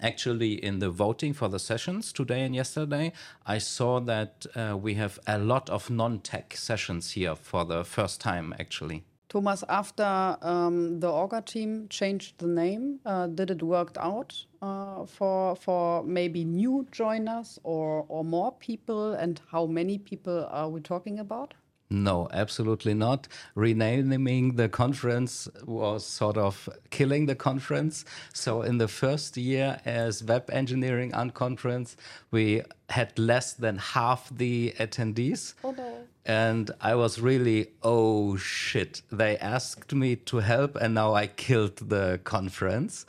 [0.02, 3.12] actually in the voting for the sessions today and yesterday,
[3.46, 7.84] I saw that uh, we have a lot of non tech sessions here for the
[7.84, 9.04] first time, actually.
[9.30, 15.06] Thomas, after um, the Orga team changed the name, uh, did it work out uh,
[15.06, 19.14] for for maybe new joiners or or more people?
[19.14, 21.54] And how many people are we talking about?
[21.92, 23.28] No, absolutely not.
[23.54, 28.06] Renaming the conference was sort of killing the conference.
[28.32, 31.98] So, in the first year as Web Engineering Unconference,
[32.32, 35.54] we had less than half the attendees.
[35.66, 35.98] Oh no.
[36.26, 39.02] And I was really, oh shit.
[39.12, 43.06] They asked me to help, and now I killed the conference.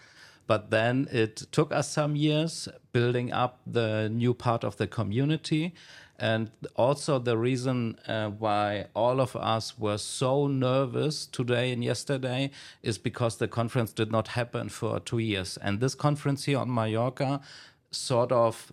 [0.49, 5.73] But then it took us some years building up the new part of the community.
[6.23, 12.53] And also, the reason uh, why all of us were so nervous today and yesterday
[12.81, 15.57] is because the conference did not happen for two years.
[15.57, 17.41] And this conference here on Mallorca
[17.91, 18.73] sort of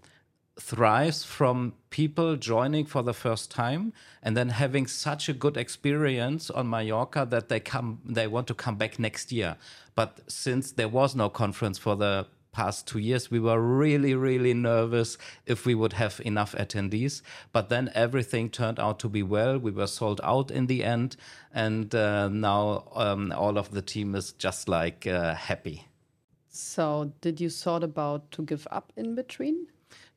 [0.60, 6.52] thrives from people joining for the first time and then having such a good experience
[6.52, 9.56] on Mallorca that they come they want to come back next year.
[9.96, 12.28] But since there was no conference for the
[12.60, 17.22] past two years, we were really, really nervous if we would have enough attendees.
[17.54, 19.58] But then everything turned out to be well.
[19.58, 21.16] We were sold out in the end,
[21.54, 25.88] and uh, now um, all of the team is just like uh, happy.
[26.50, 29.68] So, did you thought about to give up in between?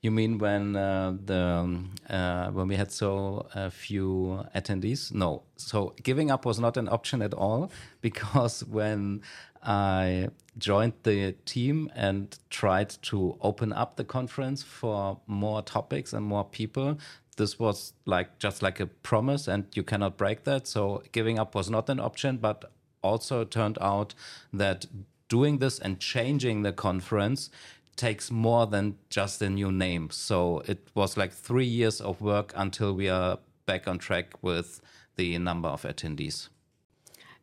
[0.02, 1.78] You mean when uh, the
[2.10, 5.14] uh, when we had so uh, few attendees?
[5.14, 5.44] No.
[5.56, 9.22] So giving up was not an option at all because when
[9.62, 16.24] I joined the team and tried to open up the conference for more topics and
[16.24, 16.98] more people,
[17.36, 20.66] this was like just like a promise, and you cannot break that.
[20.66, 22.70] So giving up was not an option, but
[23.02, 24.14] also turned out
[24.52, 24.86] that
[25.28, 27.50] doing this and changing the conference
[27.96, 30.10] takes more than just a new name.
[30.10, 34.80] So it was like three years of work until we are back on track with
[35.16, 36.48] the number of attendees.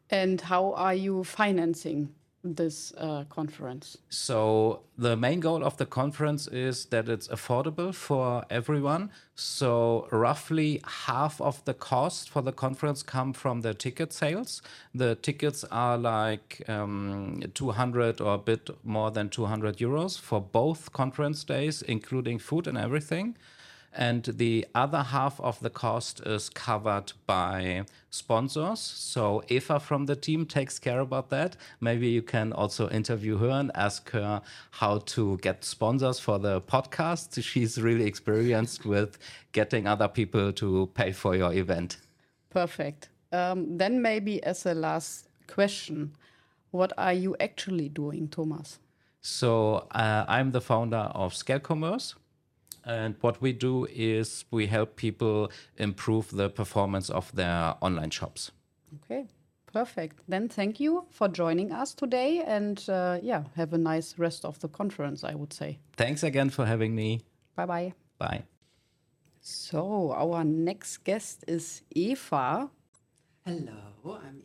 [0.10, 2.10] And how are you financing
[2.44, 3.98] this uh, conference?
[4.10, 9.12] So the main goal of the conference is that it's affordable for everyone.
[9.36, 14.62] So roughly half of the cost for the conference come from the ticket sales.
[14.96, 20.94] The tickets are like um, 200 or a bit more than 200 euros for both
[20.94, 23.36] conference days, including food and everything
[23.94, 28.80] and the other half of the cost is covered by sponsors.
[28.80, 31.56] So Eva from the team takes care about that.
[31.82, 36.62] Maybe you can also interview her and ask her how to get sponsors for the
[36.62, 37.44] podcast.
[37.44, 39.18] She's really experienced with
[39.52, 41.98] getting other people to pay for your event.
[42.50, 43.10] Perfect.
[43.32, 46.14] Um, then maybe as a last question,
[46.72, 48.80] what are you actually doing, Thomas?
[49.22, 52.16] So uh, I'm the founder of Scale Commerce.
[52.90, 58.52] And what we do is we help people improve the performance of their online shops.
[59.04, 59.28] Okay,
[59.72, 60.22] perfect.
[60.28, 62.42] Then thank you for joining us today.
[62.42, 65.78] And uh, yeah, have a nice rest of the conference, I would say.
[65.98, 67.22] Thanks again for having me.
[67.56, 67.94] Bye bye.
[68.18, 68.44] Bye.
[69.42, 72.72] So, our next guest is Eva.
[73.46, 74.42] Hello, I'm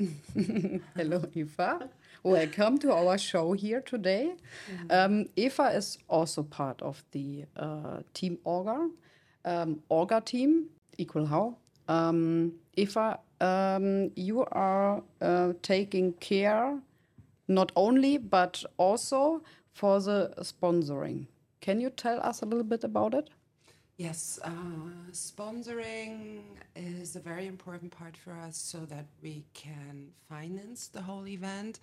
[0.00, 0.80] Eva.
[0.96, 1.90] Hello, Eva.
[2.26, 4.34] Welcome to our show here today.
[4.68, 4.86] Mm-hmm.
[4.90, 8.90] Um, Eva is also part of the uh, team Orga,
[9.44, 10.66] um, Orga team,
[10.98, 11.56] equal how.
[11.86, 16.80] Um, Eva, um, you are uh, taking care
[17.46, 21.26] not only but also for the sponsoring.
[21.60, 23.30] Can you tell us a little bit about it?
[23.98, 24.50] Yes, uh,
[25.12, 26.40] sponsoring
[26.74, 31.78] is a very important part for us so that we can finance the whole event.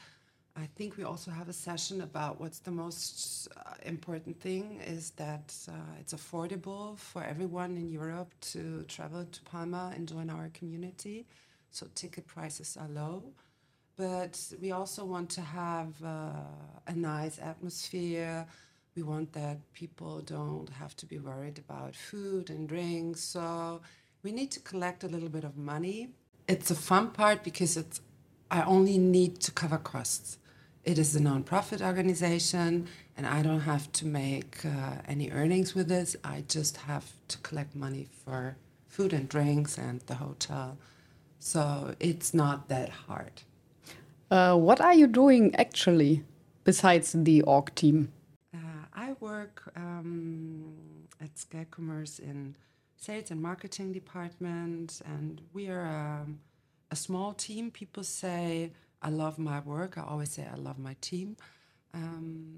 [0.55, 5.09] I think we also have a session about what's the most uh, important thing is
[5.11, 10.49] that uh, it's affordable for everyone in Europe to travel to Palma and join our
[10.53, 11.25] community.
[11.71, 13.23] So ticket prices are low.
[13.97, 16.33] But we also want to have uh,
[16.85, 18.45] a nice atmosphere.
[18.95, 23.21] We want that people don't have to be worried about food and drinks.
[23.21, 23.81] So
[24.21, 26.09] we need to collect a little bit of money.
[26.47, 28.01] It's a fun part because it's
[28.51, 30.37] I only need to cover costs
[30.83, 35.87] it is a non-profit organization and i don't have to make uh, any earnings with
[35.87, 36.15] this.
[36.23, 40.77] I just have to collect money for food and drinks and the hotel.
[41.39, 43.41] So it's not that hard.
[44.29, 46.23] Uh, what are you doing actually
[46.63, 48.11] besides the org team?
[48.53, 50.73] Uh, i work um,
[51.21, 52.55] at scale commerce in
[52.97, 56.39] sales and marketing department and we are um,
[56.91, 58.71] a small team people say
[59.03, 59.97] I love my work.
[59.97, 61.35] I always say I love my team.
[61.93, 62.55] Um,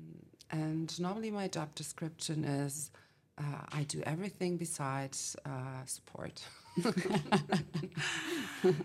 [0.51, 2.91] and normally my job description is
[3.38, 6.41] uh, I do everything besides uh, support.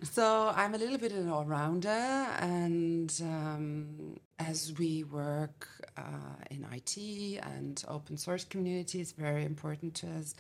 [0.03, 6.67] so I'm a little bit an all rounder, and um, as we work uh, in
[6.73, 6.97] IT
[7.43, 10.35] and open source community is very important to us.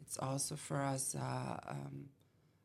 [0.00, 2.06] It's also for us uh, um,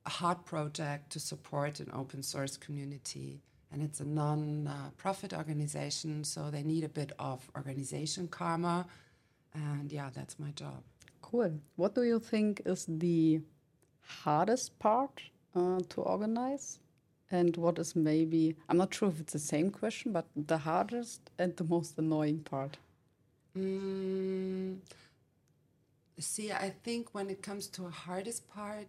[0.05, 6.49] a hard project to support an open source community and it's a non-profit organization, so
[6.49, 8.85] they need a bit of organization karma,
[9.53, 10.83] and yeah, that's my job.
[11.21, 11.59] Cool.
[11.75, 13.41] What do you think is the
[14.01, 15.21] hardest part
[15.55, 16.79] uh, to organize?
[17.31, 21.29] And what is maybe, I'm not sure if it's the same question, but the hardest
[21.37, 22.77] and the most annoying part?
[23.55, 24.77] Mm,
[26.17, 28.87] see, I think when it comes to hardest part,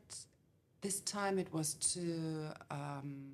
[0.80, 3.32] this time it was to um,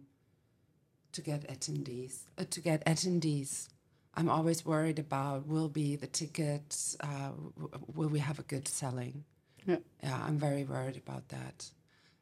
[1.17, 2.15] to get attendees.
[2.39, 3.69] Uh, to get attendees,
[4.15, 7.33] I'm always worried about will be the tickets, uh,
[7.95, 9.25] will we have a good selling?
[9.67, 9.79] Yeah.
[10.03, 11.71] Yeah, I'm very worried about that.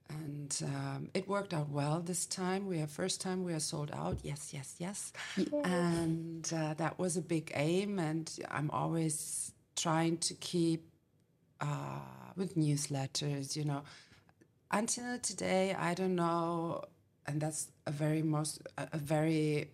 [0.09, 2.67] And um, it worked out well this time.
[2.67, 4.19] We are first time we are sold out.
[4.23, 5.13] Yes, yes, yes.
[5.65, 7.99] And uh, that was a big aim.
[7.99, 10.87] And I'm always trying to keep
[11.61, 12.01] uh,
[12.37, 13.57] with newsletters.
[13.57, 13.83] You know,
[14.71, 16.85] until today, I don't know,
[17.27, 19.71] and that's a very most a, very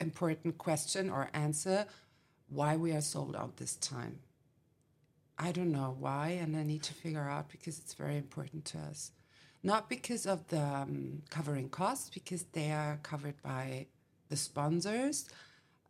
[0.00, 1.86] important question or answer
[2.48, 4.18] why we are sold out this time.
[5.38, 8.78] I don't know why, and I need to figure out because it's very important to
[8.78, 9.12] us.
[9.62, 13.86] Not because of the um, covering costs, because they are covered by
[14.28, 15.28] the sponsors.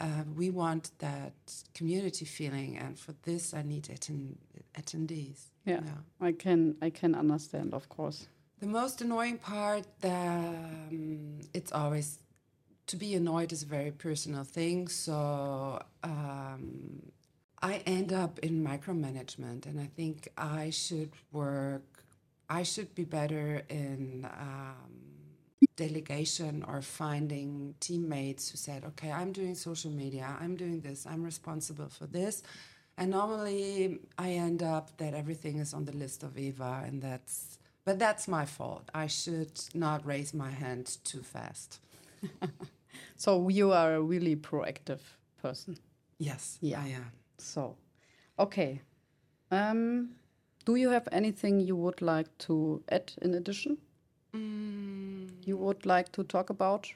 [0.00, 1.34] Uh, we want that
[1.74, 4.38] community feeling, and for this, I need atten-
[4.74, 5.50] attendees.
[5.64, 5.80] Yeah,
[6.20, 8.26] I can I can understand, of course.
[8.60, 12.18] The most annoying part, um, it's always
[12.88, 14.88] to be annoyed is a very personal thing.
[14.88, 17.00] So um,
[17.62, 22.04] I end up in micromanagement, and I think I should work.
[22.50, 24.92] I should be better in um,
[25.76, 30.36] delegation or finding teammates who said, "Okay, I'm doing social media.
[30.38, 31.06] I'm doing this.
[31.06, 32.42] I'm responsible for this."
[32.98, 37.59] And normally, I end up that everything is on the list of Eva, and that's.
[37.90, 38.88] But that's my fault.
[38.94, 41.80] I should not raise my hand too fast.
[43.16, 45.00] So you are a really proactive
[45.42, 45.76] person.
[46.18, 46.82] Yes, Yeah.
[46.82, 47.10] I am.
[47.38, 47.74] So,
[48.38, 48.80] okay.
[49.50, 50.10] Um,
[50.64, 53.78] do you have anything you would like to add in addition?
[54.32, 56.92] You would like to talk about?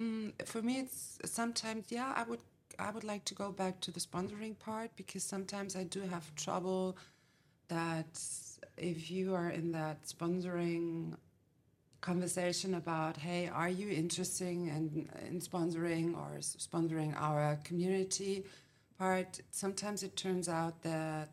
[0.00, 2.14] Mm, for me, it's sometimes yeah.
[2.16, 2.40] I would
[2.78, 6.34] I would like to go back to the sponsoring part because sometimes I do have
[6.34, 6.96] trouble
[7.68, 8.20] that
[8.76, 11.14] if you are in that sponsoring
[12.00, 18.44] conversation about hey are you interested in, in sponsoring or sponsoring our community
[18.98, 21.28] part sometimes it turns out that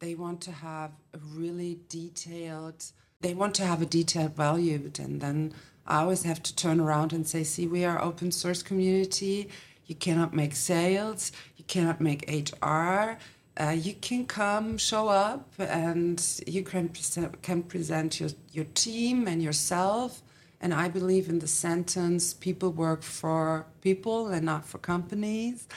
[0.00, 2.84] they want to have a really detailed
[3.20, 5.54] they want to have a detailed valued and then
[5.86, 9.48] i always have to turn around and say see we are open source community.
[9.86, 11.32] You cannot make sales.
[11.56, 12.28] You cannot make
[12.62, 13.18] hr
[13.60, 19.28] uh, you can come show up and you can present, can present your, your team
[19.28, 20.22] and yourself
[20.60, 25.68] and i believe in the sentence people work for people and not for companies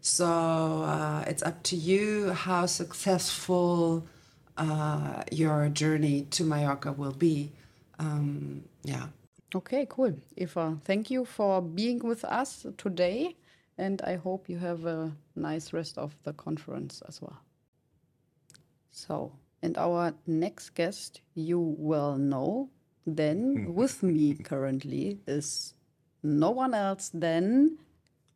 [0.00, 4.06] so uh, it's up to you how successful
[4.56, 7.52] uh, your journey to Mallorca will be.
[7.98, 9.06] Um, yeah.
[9.54, 10.14] Okay, cool.
[10.36, 13.36] Eva, thank you for being with us today.
[13.80, 17.40] And I hope you have a nice rest of the conference as well.
[18.90, 22.68] So, and our next guest, you well know,
[23.06, 25.72] then with me currently is
[26.22, 27.78] no one else than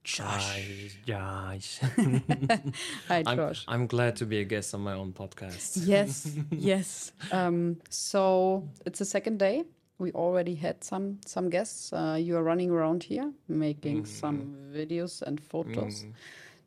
[0.03, 0.49] Josh.
[0.49, 1.79] Hi, Josh.
[3.09, 3.65] Hi, I'm, Josh.
[3.69, 5.83] I'm glad to be a guest on my own podcast.
[5.85, 7.13] Yes, yes.
[7.31, 9.65] Um, so it's the second day.
[9.99, 11.93] We already had some some guests.
[11.93, 16.05] Uh, you are running around here making some videos and photos.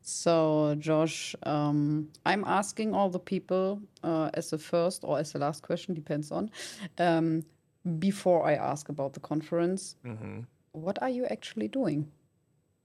[0.00, 5.38] So Josh, um, I'm asking all the people uh, as the first or as the
[5.38, 6.50] last question depends on.
[6.98, 7.42] Um,
[7.98, 9.96] before I ask about the conference,
[10.72, 12.10] what are you actually doing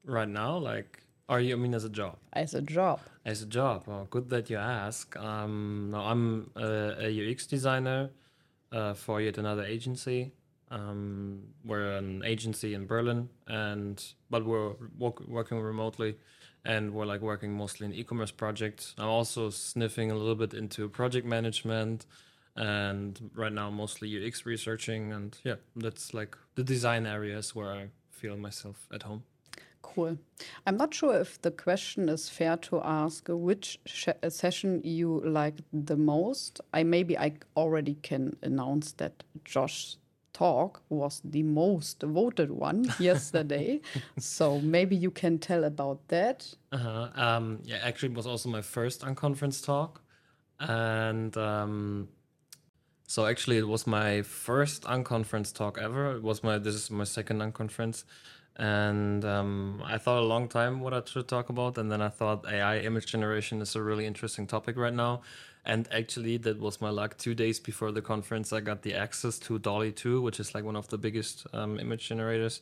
[0.05, 2.17] Right now, like, are you, I mean, as a job?
[2.33, 2.99] as a job?
[3.25, 5.15] As a job, well, good that you ask.
[5.15, 8.09] Um, no, I'm a, a UX designer
[8.73, 10.33] uh, for yet another agency.
[10.71, 16.17] Um, we're an agency in Berlin, and but we're work, working remotely,
[16.65, 18.95] and we're like working mostly in e-commerce projects.
[18.97, 22.07] I'm also sniffing a little bit into project management,
[22.55, 27.89] and right now mostly UX researching, and yeah, that's like the design areas where I
[28.09, 29.23] feel myself at home.
[29.83, 30.17] Cool.
[30.65, 35.97] I'm not sure if the question is fair to ask which session you liked the
[35.97, 36.61] most.
[36.73, 39.97] I maybe I already can announce that Josh's
[40.33, 43.81] talk was the most voted one yesterday.
[44.17, 46.53] so maybe you can tell about that.
[46.71, 47.09] Uh-huh.
[47.13, 50.01] Um, yeah, actually, it was also my first unconference talk,
[50.59, 52.07] and um,
[53.07, 56.15] so actually, it was my first unconference talk ever.
[56.15, 58.05] It was my this is my second unconference,
[58.55, 62.09] and um, I thought a long time what I should talk about, and then I
[62.09, 65.21] thought AI image generation is a really interesting topic right now.
[65.65, 67.17] And actually, that was my luck.
[67.17, 70.65] Two days before the conference, I got the access to DALL-E 2, which is like
[70.65, 72.61] one of the biggest um, image generators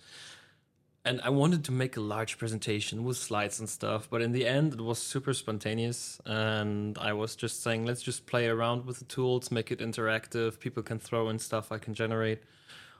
[1.03, 4.45] and I wanted to make a large presentation with slides and stuff, but in the
[4.45, 6.21] end, it was super spontaneous.
[6.25, 10.59] And I was just saying, let's just play around with the tools, make it interactive.
[10.59, 12.43] People can throw in stuff I can generate.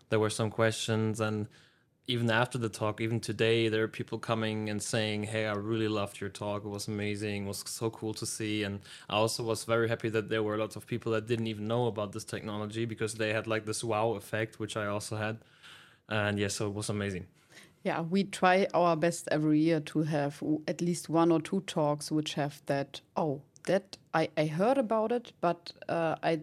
[0.10, 1.48] There were some questions, and
[2.08, 5.88] even after the talk, even today, there are people coming and saying, "Hey, I really
[5.88, 6.66] loved your talk.
[6.66, 7.46] It was amazing.
[7.46, 10.58] It was so cool to see." And I also was very happy that there were
[10.58, 13.84] lots of people that didn't even know about this technology because they had like this
[13.84, 15.38] wow effect, which I also had.
[16.10, 17.28] And yeah, so it was amazing.
[17.84, 22.12] Yeah, we try our best every year to have at least one or two talks
[22.12, 23.02] which have that.
[23.16, 26.42] Oh, that I, I heard about it, but uh, I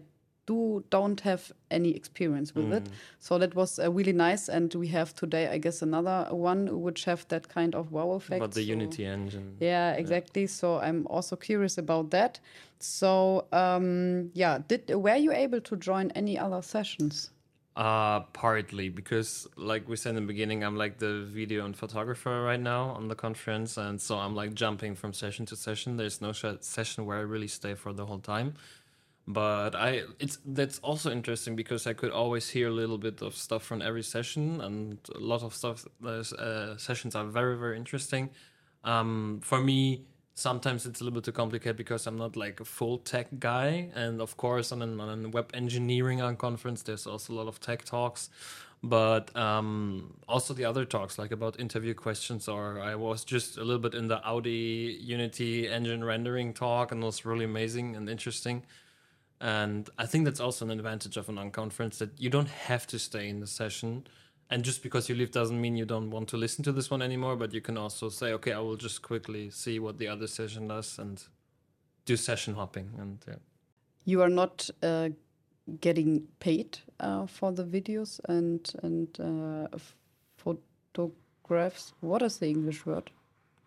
[0.49, 2.85] do don't have any experience with it.
[3.19, 7.05] So that was uh, really nice, and we have today, I guess, another one which
[7.05, 8.41] have that kind of wow effect.
[8.41, 9.47] About the so- Unity engine.
[9.59, 10.47] Yeah, exactly.
[10.47, 12.39] So I'm also curious about that.
[12.79, 17.31] So um, yeah, did were you able to join any other sessions?
[17.75, 22.43] Uh, partly because, like we said in the beginning, I'm like the video and photographer
[22.43, 25.95] right now on the conference, and so I'm like jumping from session to session.
[25.95, 28.55] There's no sh- session where I really stay for the whole time.
[29.31, 33.35] But I, it's that's also interesting because I could always hear a little bit of
[33.35, 35.85] stuff from every session, and a lot of stuff.
[36.01, 38.31] Those uh, sessions are very very interesting.
[38.83, 42.65] Um, for me, sometimes it's a little bit too complicated because I'm not like a
[42.65, 47.05] full tech guy, and of course, on an, on a web engineering uh, conference, there's
[47.05, 48.31] also a lot of tech talks,
[48.81, 52.47] but um, also the other talks like about interview questions.
[52.47, 57.03] Or I was just a little bit in the Audi Unity engine rendering talk, and
[57.03, 58.63] it was really amazing and interesting.
[59.41, 62.99] And I think that's also an advantage of an unconference that you don't have to
[62.99, 64.05] stay in the session.
[64.49, 67.01] And just because you leave doesn't mean you don't want to listen to this one
[67.01, 70.27] anymore, but you can also say, okay, I will just quickly see what the other
[70.27, 71.23] session does and
[72.05, 72.89] do session hopping.
[72.97, 73.35] And yeah.
[74.05, 75.09] You are not uh,
[75.79, 79.77] getting paid uh, for the videos and and uh,
[80.37, 81.93] photographs.
[82.01, 83.11] What is the English word?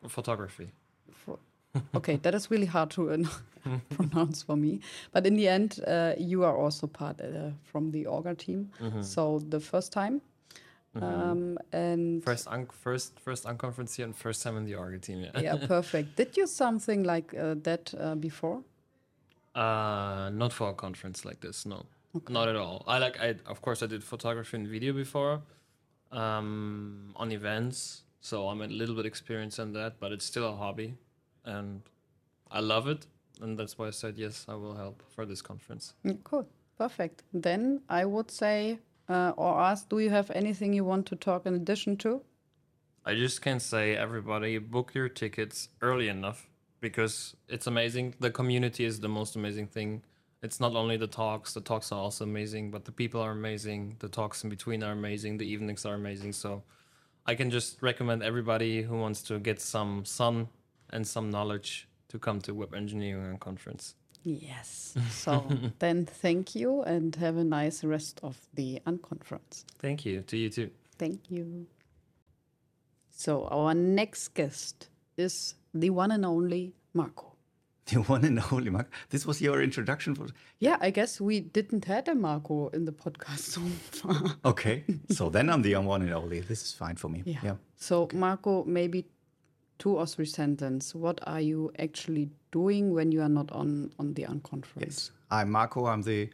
[0.09, 0.73] photography.
[1.95, 3.19] Okay, that is really hard to uh,
[3.91, 4.81] pronounce for me.
[5.13, 8.71] But in the end, uh, you are also part uh, from the Orga team.
[9.01, 10.21] So the first time,
[11.01, 15.23] um, and First, un- first, first unconference here and first time in the Orga team.
[15.23, 15.41] Yeah.
[15.41, 16.17] yeah, perfect.
[16.17, 18.63] Did you something like uh, that uh, before?
[19.55, 21.65] Uh, not for a conference like this.
[21.65, 21.87] No,
[22.29, 22.85] not at all.
[22.87, 23.19] I like.
[23.21, 25.41] I of course I did photography and video before,
[26.11, 28.03] um, on events.
[28.21, 30.95] So I'm a little bit experienced in that, but it's still a hobby,
[31.45, 31.83] and
[32.51, 33.07] I love it,
[33.41, 34.47] and that's why I said yes.
[34.49, 35.95] I will help for this conference.
[36.05, 37.23] Mm, Cool, perfect.
[37.33, 38.79] Then I would say
[39.09, 42.23] uh, or ask, do you have anything you want to talk in addition to?
[43.05, 46.49] I just can say everybody book your tickets early enough
[46.81, 48.15] because it's amazing.
[48.21, 50.03] The community is the most amazing thing.
[50.43, 53.97] It's not only the talks, the talks are also amazing, but the people are amazing.
[53.99, 55.39] The talks in between are amazing.
[55.39, 56.33] The evenings are amazing.
[56.33, 56.63] So
[57.27, 60.49] I can just recommend everybody who wants to get some sun
[60.93, 63.95] and some knowledge to come to Web Engineering Unconference.
[64.25, 64.95] Yes.
[65.11, 65.47] So
[65.79, 69.65] then thank you and have a nice rest of the unconference.
[69.79, 70.23] Thank you.
[70.23, 70.71] To you too.
[70.99, 71.67] Thank you.
[73.11, 77.29] So our next guest is the one and only Marco.
[77.87, 78.93] The one and only Mark.
[79.11, 80.29] This was your introduction for.
[80.61, 84.37] Yeah, I guess we didn't had a Marco in the podcast so far.
[84.45, 86.41] Okay, so then I'm the one and only.
[86.41, 87.23] This is fine for me.
[87.27, 87.57] Yeah.
[87.77, 89.07] So Marco, maybe
[89.83, 90.95] two or three sentences.
[90.95, 94.87] What are you actually doing when you are not on on the unconference?
[94.87, 95.11] Yes.
[95.29, 95.87] I'm Marco.
[95.87, 96.31] I'm the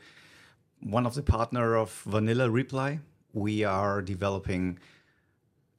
[0.81, 3.01] one of the partner of Vanilla Reply.
[3.33, 4.79] We are developing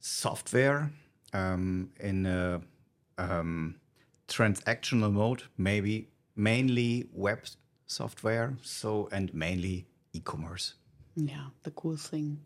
[0.00, 0.90] software
[1.32, 2.60] um, in a
[3.18, 3.76] um,
[4.26, 7.38] transactional mode, maybe mainly web
[7.86, 8.56] software.
[8.62, 10.74] So and mainly e-commerce.
[11.14, 12.40] Yeah, the cool thing.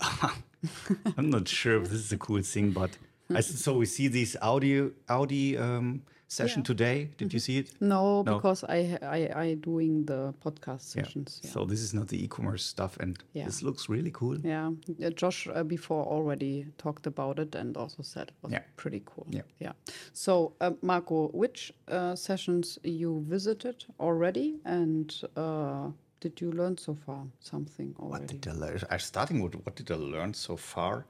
[1.18, 2.90] I'm not sure if this is a cool thing, but
[3.34, 6.64] I, s- so we see this Audi Audi um, session Yeah.
[6.66, 7.08] today.
[7.18, 7.72] Did you see it?
[7.80, 8.34] No, No.
[8.36, 11.40] because I I I doing the podcast sessions.
[11.42, 11.50] Yeah.
[11.52, 13.46] So this is not the e-commerce stuff, and Yeah.
[13.46, 14.38] this looks really cool.
[14.44, 14.72] Yeah,
[15.06, 18.62] uh, Josh uh, before already talked about it and also said it was Yeah.
[18.76, 19.26] pretty cool.
[19.30, 19.44] Yeah.
[19.58, 19.72] yeah.
[20.12, 26.94] So, uh, Marco, which uh, sessions you visited already, and uh, did you learn so
[26.94, 28.22] far something already?
[28.22, 28.78] What did I learn?
[28.90, 31.06] I'm starting with what did I learn so far?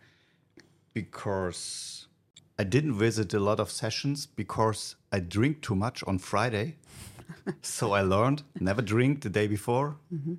[0.94, 2.08] Because
[2.60, 6.76] I didn't visit a lot of sessions because I drink too much on Friday.
[7.62, 10.34] so I learned never drink the day before mm-hmm.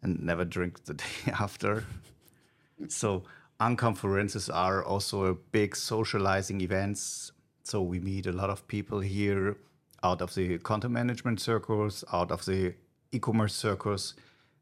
[0.00, 1.84] and never drink the day after.
[2.86, 3.24] so
[3.58, 7.32] unconferences are also a big socializing events.
[7.64, 9.56] So we meet a lot of people here
[10.04, 12.74] out of the content management circles, out of the
[13.10, 14.14] e-commerce circles.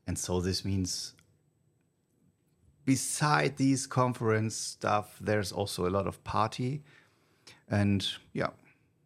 [0.07, 1.13] And so this means
[2.89, 6.81] beside these conference stuff, there's also a lot of party.
[7.71, 8.01] And
[8.33, 8.51] yeah,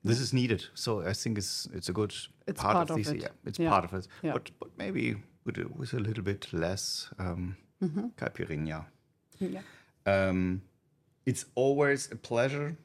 [0.05, 0.63] this is needed.
[0.75, 2.15] So I think it's it's a good
[2.47, 3.09] It's part, part of, of this.
[3.15, 3.23] it.
[3.23, 3.71] Yeah, it's Yeah.
[3.71, 4.09] part of it.
[4.23, 4.33] Yeah.
[4.35, 7.57] But but maybe with a, with a little bit less um,
[8.17, 8.85] caipirinha.
[9.39, 9.63] Yeah.
[10.07, 10.61] Um,
[11.27, 12.77] it's always a pleasure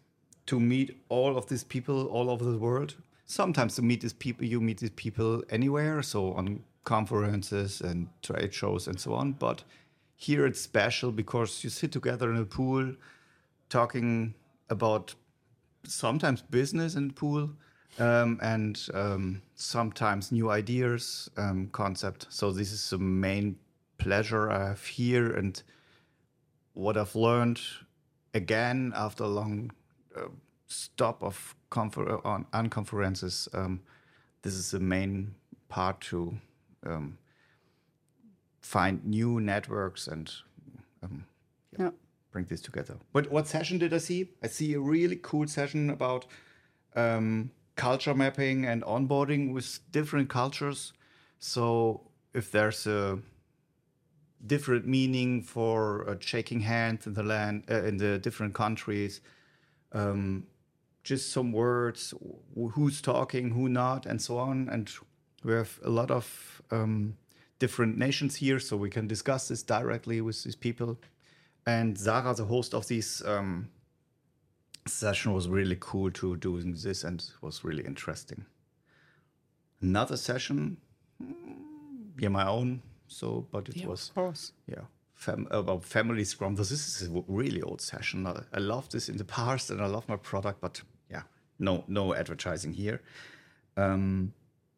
[0.45, 2.95] to meet all of these people all over the world.
[3.25, 8.53] Sometimes to meet these people, you meet these people anywhere, so on conferences and trade
[8.53, 9.33] shows and so on.
[9.39, 9.63] But
[10.17, 12.95] here it's special because you sit together in a pool,
[13.69, 14.33] talking
[14.67, 15.13] about
[15.83, 17.51] sometimes business in the pool,
[17.99, 22.25] um, and um, sometimes new ideas, um, concept.
[22.29, 23.57] So this is the main
[23.99, 25.61] pleasure I have here, and
[26.73, 27.61] what I've learned
[28.33, 29.71] again after a long
[30.15, 30.29] uh,
[30.65, 33.47] stop of confer- on unconferences.
[33.53, 33.81] Um,
[34.41, 35.35] this is the main
[35.69, 36.39] part to
[36.87, 37.19] um,
[38.67, 40.31] find new networks and
[41.01, 41.25] um,
[41.79, 41.91] Yeah.
[42.31, 42.95] bring this together.
[43.13, 44.29] But what session did I see?
[44.43, 46.25] I see a really cool session about
[46.95, 50.93] um, culture mapping and onboarding with different cultures.
[51.39, 52.01] So
[52.33, 53.19] if there's a
[54.45, 59.21] different meaning for uh, shaking hands in the land uh, in the different countries,
[59.93, 60.45] um,
[61.03, 62.13] just some words,
[62.73, 64.67] who's talking, who not, and so on.
[64.69, 64.91] And
[65.43, 67.15] we have a lot of um,
[67.59, 70.97] different nations here, so we can discuss this directly with these people.
[71.65, 73.69] And Sarah, the host of this um,
[74.87, 78.45] session, was really cool to doing this and was really interesting.
[79.81, 80.77] Another session,
[81.21, 82.81] mm, yeah, my own.
[83.07, 84.51] So, but it Yeah, was of course.
[84.67, 84.83] yeah
[85.13, 89.15] fam- about family scrum this is a really old session i, I love this in
[89.17, 91.23] the past and i love my product but yeah
[91.57, 93.01] no no advertising here
[93.77, 94.33] um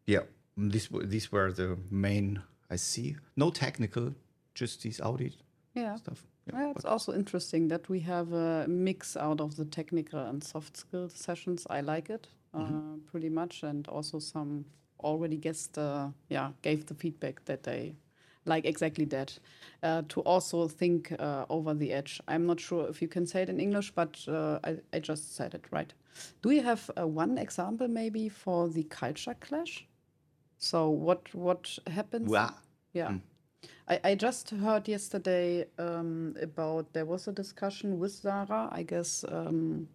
[0.05, 0.21] yeah
[0.57, 4.13] these these were the main i see no technical
[4.55, 5.35] just these audit
[5.75, 5.95] Yeah.
[5.95, 10.43] stuff Yeah, it's also interesting that we have a mix out of the technical and
[10.43, 11.67] soft skill sessions.
[11.69, 14.65] I like it uh, pretty much, and also some
[14.99, 17.95] already guests, uh, yeah, gave the feedback that they
[18.45, 19.39] like exactly that.
[19.83, 22.19] Uh, to also think uh, over the edge.
[22.27, 25.35] I'm not sure if you can say it in English, but uh, I, I just
[25.35, 25.93] said it right.
[26.41, 29.85] Do you have uh, one example maybe for the culture clash?
[30.59, 32.29] So what what happens?
[32.29, 32.53] Wow.
[32.93, 33.15] Yeah.
[33.87, 39.25] I, I just heard yesterday um, about there was a discussion with Zara, I guess,
[39.27, 39.87] um,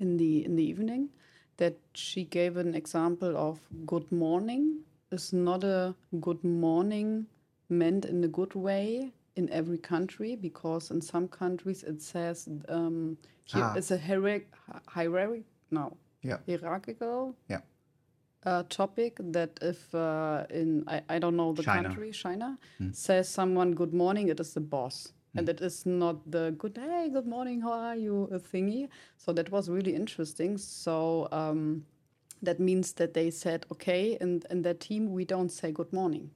[0.00, 1.10] in the in the evening,
[1.58, 4.80] that she gave an example of good morning
[5.12, 7.26] is not a good morning
[7.68, 13.16] meant in a good way in every country because in some countries it says um,
[13.44, 13.74] here Ah.
[13.76, 14.46] is a hierarch
[14.86, 17.60] hierarchy no yeah hierarchical yeah
[18.44, 21.88] uh, topic that if uh, in I, I don't know the China.
[21.88, 22.58] country China
[22.92, 25.12] says someone good morning it is the boss.
[25.36, 28.88] And it is not the good hey good morning how are you thingy.
[29.18, 30.58] So that was really interesting.
[30.58, 31.84] So um,
[32.42, 36.30] that means that they said okay in, in that team we don't say good morning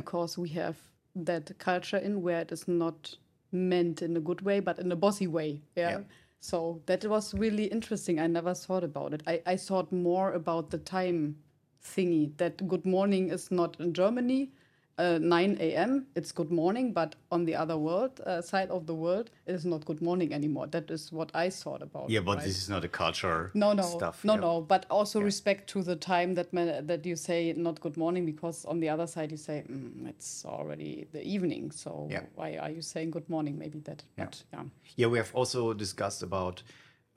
[0.00, 0.76] because we have
[1.14, 3.16] that culture in where it is not
[3.52, 5.98] meant in a good way but in a bossy way yeah, Yeah.
[6.46, 8.20] So that was really interesting.
[8.20, 9.22] I never thought about it.
[9.26, 11.36] I, I thought more about the time
[11.82, 14.50] thingy that good morning is not in germany
[14.98, 18.94] uh, 9 a.m it's good morning but on the other world uh, side of the
[18.94, 22.38] world it is not good morning anymore that is what i thought about yeah but
[22.38, 22.46] right?
[22.46, 24.40] this is not a culture no no stuff no yeah.
[24.40, 26.50] no but also respect to the time that
[26.86, 30.44] that you say not good morning because on the other side you say mm, it's
[30.46, 32.22] already the evening so Yeah.
[32.34, 34.64] why are you saying good morning maybe that but yeah
[34.96, 36.62] Yeah, we have also discussed about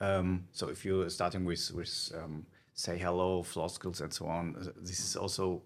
[0.00, 2.46] um, so if you're starting with with um,
[2.80, 4.54] say hello, floscles, and so on.
[4.76, 5.62] This is also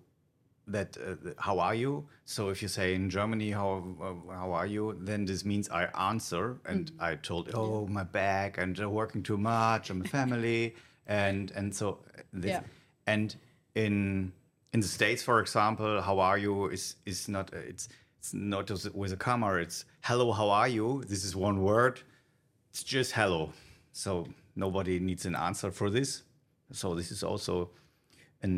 [0.67, 2.07] that uh, how are you?
[2.25, 5.85] So if you say in Germany how uh, how are you, then this means I
[6.11, 7.87] answer and I told oh.
[7.87, 10.75] My back and uh, working too much and my family.
[11.07, 11.87] And and so
[12.19, 12.63] uh, this, Yeah.
[13.07, 13.37] and
[13.75, 14.33] in
[14.73, 17.89] in the states for example how are you is is not uh, it's
[18.19, 21.05] it's not with a comma it's hello how are you?
[21.07, 22.01] This is one word.
[22.71, 23.53] It's just hello.
[23.93, 26.23] So nobody needs an answer for this.
[26.73, 27.69] So this is also
[28.43, 28.49] a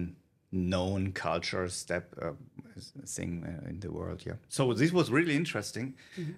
[0.56, 2.32] known culture step uh,
[3.06, 5.94] thing uh, in the world yeah so this was really interesting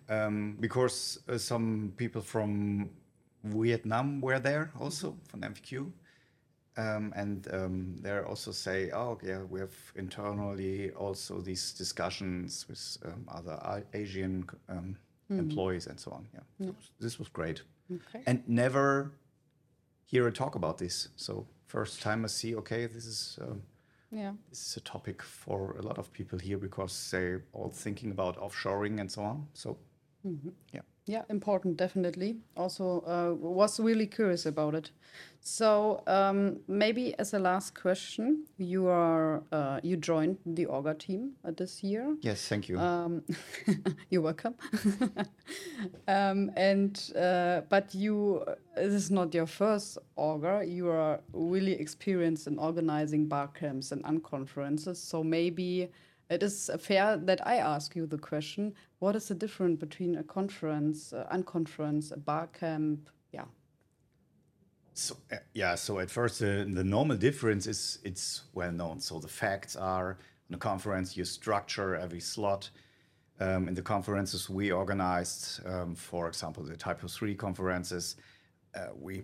[0.09, 2.91] um, because uh, some people from
[3.45, 5.91] vietnam were there also from NFQ
[6.79, 12.99] um, and um, they also say, oh, yeah, we have internally also these discussions with
[13.05, 14.97] um, other Asian um,
[15.29, 16.29] employees and so on.
[16.33, 17.63] Yeah, this was great.
[17.93, 18.23] Okay.
[18.27, 19.11] And never
[20.05, 21.09] hear a talk about this.
[21.17, 23.63] So first time I see, okay, this is um,
[24.11, 27.71] yeah this is a topic for a lot of people here because they are all
[27.71, 29.47] thinking about offshoring and so on.
[29.53, 29.77] So
[30.27, 30.49] mm-hmm.
[30.73, 30.81] Yeah.
[31.09, 32.37] Yeah, important, definitely.
[32.55, 34.91] Also, uh, was really curious about it.
[35.41, 41.33] So, um, maybe as a last question, you are uh, you joined the Orga team
[41.47, 42.15] uh, this year.
[42.21, 42.79] Yes, thank you.
[42.79, 43.23] Um,
[44.11, 44.55] you're welcome.
[46.09, 48.45] um, and uh, but you,
[48.77, 50.71] this is not your first Orga.
[50.71, 54.97] You are really experienced in organizing bar camps and unconferences.
[54.97, 55.89] So maybe
[56.29, 60.25] it is fair that I ask you the question: What is the difference between a
[60.25, 63.09] conference, uh, unconference, a bar camp?
[63.33, 63.45] Yeah.
[64.95, 69.01] So uh, yeah, so at first uh, the normal difference is it's well known.
[69.01, 70.19] So the facts are
[70.51, 72.71] on a conference you structure every slot.
[73.41, 78.17] Um, in the conferences we organized, um, for example, the TYPO3 conferences,
[78.75, 79.23] uh, we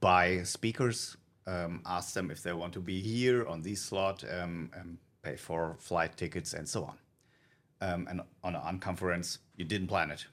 [0.00, 1.16] buy speakers,
[1.46, 5.76] um, ask them if they want to be here on this slot, um, pay for
[5.78, 6.98] flight tickets and so on.
[7.80, 10.26] Um, and on an unconference, you didn't plan it.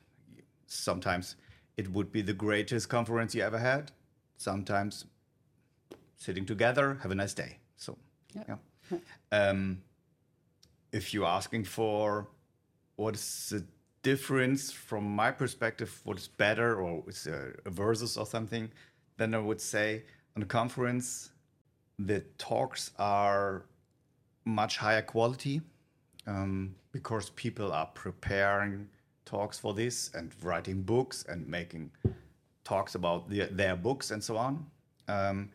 [0.65, 1.35] Sometimes
[1.77, 3.91] it would be the greatest conference you ever had.
[4.37, 5.05] Sometimes
[6.17, 7.57] sitting together, have a nice day.
[7.77, 7.97] So,
[8.35, 8.57] yeah.
[9.31, 9.81] Um,
[10.91, 12.27] if you're asking for
[12.95, 13.65] what is the
[14.03, 18.69] difference from my perspective, what is better or is a versus or something,
[19.17, 20.03] then I would say
[20.35, 21.31] on a conference,
[21.99, 23.65] the talks are
[24.45, 25.61] much higher quality
[26.27, 28.87] um, because people are preparing
[29.23, 31.91] talks for this and writing books and making
[32.63, 34.65] talks about the, their books and so on.
[35.07, 35.49] Um,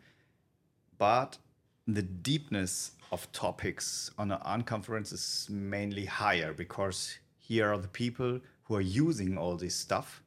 [0.97, 1.37] but
[1.85, 8.39] the deepness of topics on an unconference is mainly higher because here are the people
[8.63, 10.23] who are using all this stuff.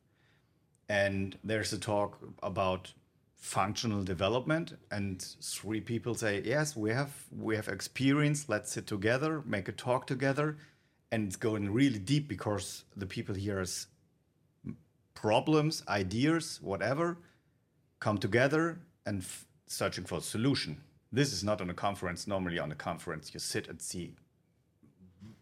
[0.91, 2.93] And there's a talk about
[3.39, 9.43] functional development and three people say yes we have we have experience let's sit together
[9.47, 10.57] make a talk together
[11.12, 13.86] and it's going really deep because the people here has
[15.14, 17.18] problems ideas whatever
[18.00, 19.24] come together and
[19.66, 20.80] searching for a solution.
[21.12, 22.26] This is not on a conference.
[22.26, 24.14] Normally on a conference you sit and see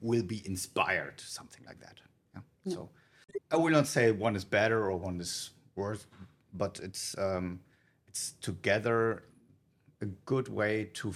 [0.00, 1.98] will be inspired something like that.
[2.34, 2.40] Yeah?
[2.72, 2.88] so
[3.50, 6.06] i will not say one is better or one is worse
[6.52, 7.60] but it's um,
[8.06, 9.24] it's together
[10.00, 11.12] a good way to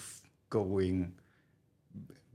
[0.51, 1.12] going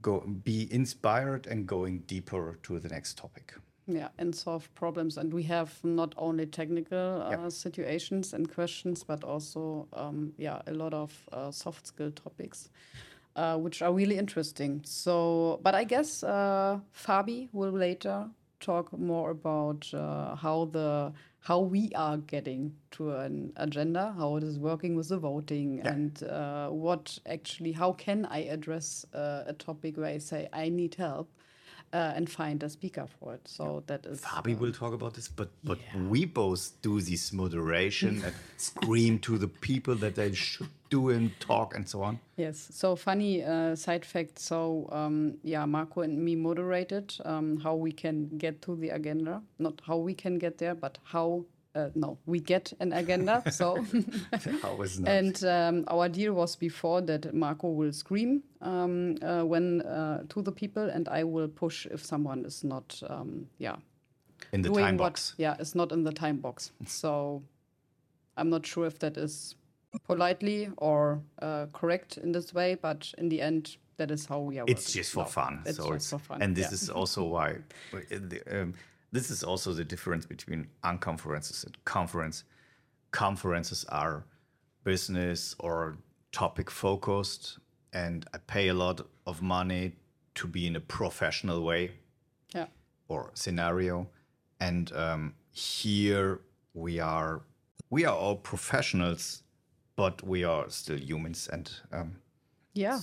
[0.04, 3.54] go be inspired and going deeper to the next topic
[3.86, 5.18] Yeah, and solve problems.
[5.18, 7.52] And we have not only technical uh, Yep.
[7.52, 12.70] situations and questions, but also, um, yeah, a lot of uh, soft skill topics,
[13.36, 14.80] uh, which are really interesting.
[14.84, 18.30] So, but I guess uh, Fabi will later
[18.60, 21.12] talk more about uh, how the
[21.44, 25.92] how we are getting to an agenda, how it is working with the voting, Yeah.
[25.92, 30.70] and uh, what actually how can I address uh, a topic where I say I
[30.70, 31.28] need help
[31.94, 33.46] uh, and find a speaker for it.
[33.46, 35.78] So that is Fabi uh, will talk about this, but but
[36.08, 41.30] we both do this moderation and scream to the people that they should do and
[41.38, 42.18] talk and so on.
[42.36, 42.68] Yes.
[42.72, 44.38] So funny uh, side fact.
[44.40, 49.40] So um, yeah, Marco and me moderated um, how we can get to the agenda.
[49.58, 51.44] Not how we can get there, but how.
[51.74, 53.42] Uh, no, we get an agenda.
[53.50, 53.84] So
[54.62, 55.08] How is not?
[55.10, 60.42] And um, our deal was before that Marco will scream um, uh, when uh, to
[60.42, 63.76] the people, and I will push if someone is not, um, yeah,
[64.52, 65.34] in the time what, box.
[65.36, 66.70] yeah, is not in the time box.
[66.86, 67.42] So
[68.36, 69.56] I'm not sure if that is
[70.06, 74.58] politely or uh, correct in this way, but in the end, that is how we
[74.60, 74.64] are.
[74.68, 75.00] It's working.
[75.00, 75.62] just for No, fun.
[75.66, 76.42] It's so just it's for fun.
[76.42, 76.74] and this yeah.
[76.74, 77.58] is also why
[77.92, 78.74] uh, um,
[79.14, 82.42] this is also the difference between unconferences and conference.
[83.12, 84.24] Conferences are
[84.82, 85.96] business or
[86.32, 87.60] topic focused,
[87.92, 89.92] and I pay a lot of money
[90.34, 91.92] to be in a professional way
[92.52, 92.66] yeah.
[93.06, 94.08] or scenario.
[94.58, 96.40] And um, here
[96.74, 97.42] we are,
[97.90, 99.44] we are all professionals,
[99.94, 102.16] but we are still humans, and um,
[102.74, 102.98] Yeah.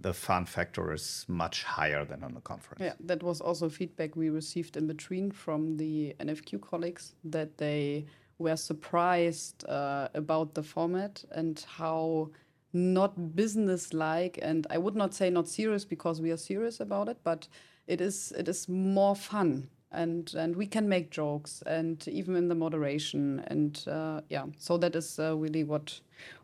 [0.00, 2.82] the fun factor is much higher than on a conference.
[2.82, 8.06] Yeah, that was also feedback we received in between from the NFQ colleagues that they
[8.38, 12.30] were surprised uh, about the format and how
[12.72, 17.18] not business-like and I would not say not serious because we are serious about it,
[17.22, 17.46] but
[17.86, 22.48] it is it is more fun and and we can make jokes and even in
[22.48, 26.00] the moderation and uh, yeah, so that is uh, really what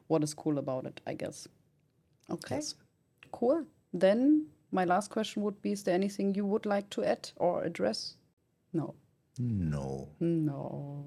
[0.09, 1.49] what is cool about it, I guess.
[2.31, 2.57] Okay.
[2.57, 2.75] Yes.
[3.33, 3.65] Cool.
[3.93, 7.65] Then my last question would be: Is there anything you would like to add or
[7.65, 8.17] address?
[8.73, 8.95] No.
[9.39, 10.09] No.
[10.21, 11.05] No.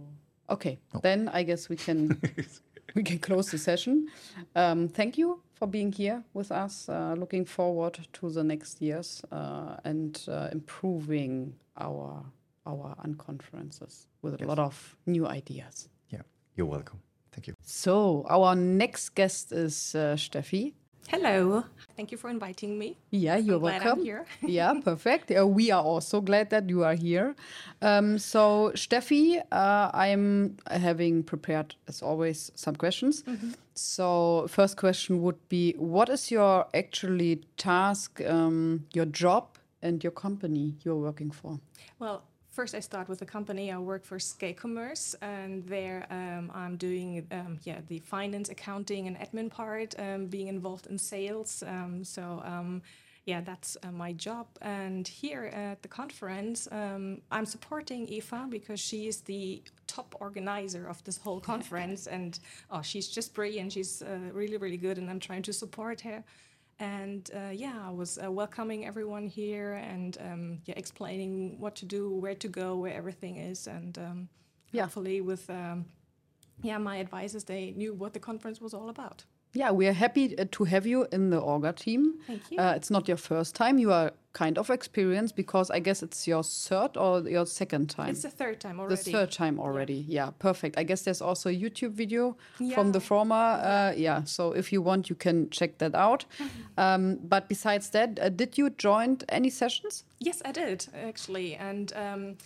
[0.49, 0.79] Okay.
[1.01, 2.19] Then I guess we can
[2.95, 4.07] we can close the session.
[4.55, 6.89] Um, thank you for being here with us.
[6.89, 12.23] Uh, looking forward to the next years uh, and uh, improving our
[12.65, 15.89] our unconferences with a lot of new ideas.
[16.09, 16.21] Yeah,
[16.55, 16.99] you're welcome.
[17.31, 17.53] Thank you.
[17.63, 20.73] So, our next guest is uh, Steffi.
[21.07, 21.63] Hello.
[21.97, 22.97] Thank you for inviting me.
[23.09, 23.99] Yeah, you're I'm glad welcome.
[23.99, 24.25] I'm here.
[24.41, 25.31] yeah, perfect.
[25.31, 27.35] Uh, we are also glad that you are here.
[27.81, 33.23] Um, so, Steffi, uh, I'm having prepared, as always, some questions.
[33.23, 33.51] Mm-hmm.
[33.73, 40.11] So, first question would be What is your actually task, um, your job, and your
[40.11, 41.59] company you're working for?
[41.99, 43.71] Well, first I start with the company.
[43.71, 49.07] I work for Skate Commerce, and there um, I'm doing um, yeah the finance, accounting,
[49.07, 51.63] and admin part, um, being involved in sales.
[51.65, 52.41] Um, so.
[52.45, 52.81] Um,
[53.25, 54.47] yeah, that's uh, my job.
[54.61, 60.87] And here at the conference, um, I'm supporting Eva because she is the top organizer
[60.87, 62.07] of this whole conference.
[62.15, 62.39] and
[62.71, 63.73] oh, she's just brilliant.
[63.73, 64.97] She's uh, really, really good.
[64.97, 66.23] And I'm trying to support her.
[66.81, 71.85] And uh, yeah, I was uh, welcoming everyone here and um, yeah, explaining what to
[71.85, 74.29] do, where to go, where everything is, and um,
[74.71, 74.83] Yeah.
[74.83, 75.85] hopefully with um,
[76.63, 79.25] yeah my advisors, they knew what the conference was all about.
[79.53, 82.15] Yeah, we are happy uh, to have you in the Orga team.
[82.25, 82.57] Thank you.
[82.59, 83.77] Uh, it's not your first time.
[83.77, 88.09] You are kind of experience because I guess it's your third or your second time.
[88.09, 88.95] It's the third time already.
[88.95, 90.05] the third time already.
[90.07, 90.31] Yeah.
[90.39, 90.77] perfect.
[90.77, 92.37] I guess there's also a YouTube video
[92.73, 93.35] from the former.
[93.35, 96.25] Uh, yeah, so if you want, you can check that out.
[96.77, 100.03] um, but besides that, uh, did you join any sessions?
[100.19, 102.37] Yes, I did actually, and um,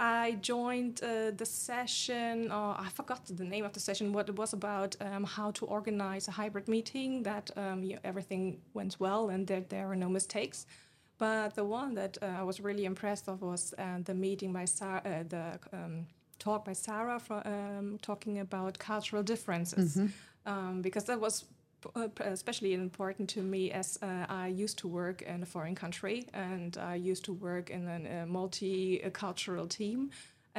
[0.00, 2.48] I joined uh, the session.
[2.50, 4.12] Oh, I forgot the name of the session.
[4.12, 8.60] What it was about um, how to organize a hybrid meeting that um, yeah, everything
[8.72, 10.66] went well and that there were no mistakes.
[11.20, 14.64] But the one that uh, I was really impressed of was uh, the meeting by
[14.64, 16.06] Sarah, uh, the um,
[16.38, 19.96] talk by Sarah for, um, talking about cultural differences,
[20.46, 21.44] um, because that was
[21.94, 26.26] uh, especially important to me as uh, I used to work in a foreign country
[26.32, 30.10] and I used to work in a multicultural team.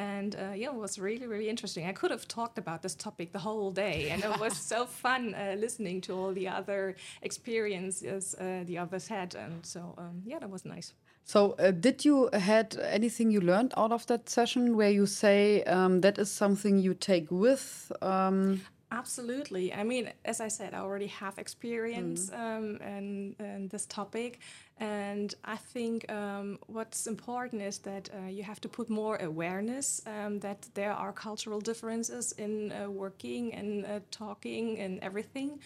[0.01, 1.85] And uh, yeah, it was really, really interesting.
[1.85, 5.35] I could have talked about this topic the whole day, and it was so fun
[5.35, 9.35] uh, listening to all the other experiences uh, the others had.
[9.35, 10.93] And so, um, yeah, that was nice.
[11.23, 15.63] So, uh, did you had anything you learned out of that session where you say
[15.63, 17.91] um, that is something you take with?
[18.01, 18.61] Um,
[18.91, 19.73] Absolutely.
[19.73, 24.39] I mean, as I said, I already have experience um, in, in this topic.
[24.79, 30.01] And I think um, what's important is that uh, you have to put more awareness
[30.05, 35.59] um, that there are cultural differences in uh, working and uh, talking and everything.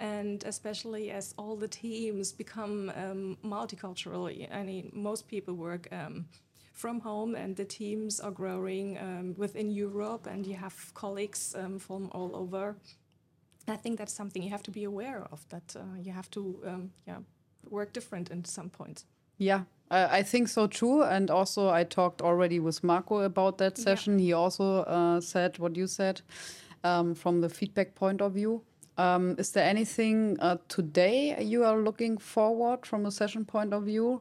[0.00, 5.88] And especially as all the teams become um, multicultural, I mean, most people work.
[6.82, 11.78] From home, and the teams are growing um, within Europe, and you have colleagues um,
[11.78, 12.74] from all over.
[13.68, 15.46] I think that's something you have to be aware of.
[15.48, 17.18] That uh, you have to, um, yeah,
[17.70, 19.04] work different in some points.
[19.38, 19.60] Yeah,
[19.90, 21.02] I I think so too.
[21.04, 23.84] And also, I talked already with Marco about that Yeah.
[23.84, 24.18] session.
[24.18, 26.22] He also uh, said what you said
[26.84, 28.60] um, from the feedback point of view.
[28.98, 33.82] Um, is there anything uh, today you are looking forward from a session point of
[33.84, 34.20] view?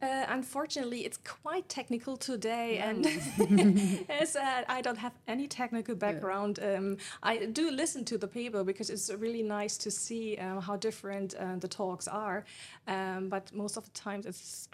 [0.00, 3.04] Uh, unfortunately, it's quite technical today, and
[4.08, 8.62] as uh, I don't have any technical background, um, I do listen to the people
[8.62, 12.44] because it's really nice to see uh, how different uh, the talks are.
[12.86, 14.68] Um, but most of the times, it's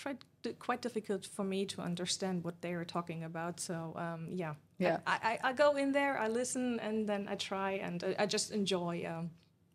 [0.58, 3.60] quite difficult for me to understand what they are talking about.
[3.60, 4.98] So um, yeah, Yeah.
[5.06, 8.26] I, I, I go in there, I listen, and then I try, and I, I
[8.26, 9.08] just enjoy.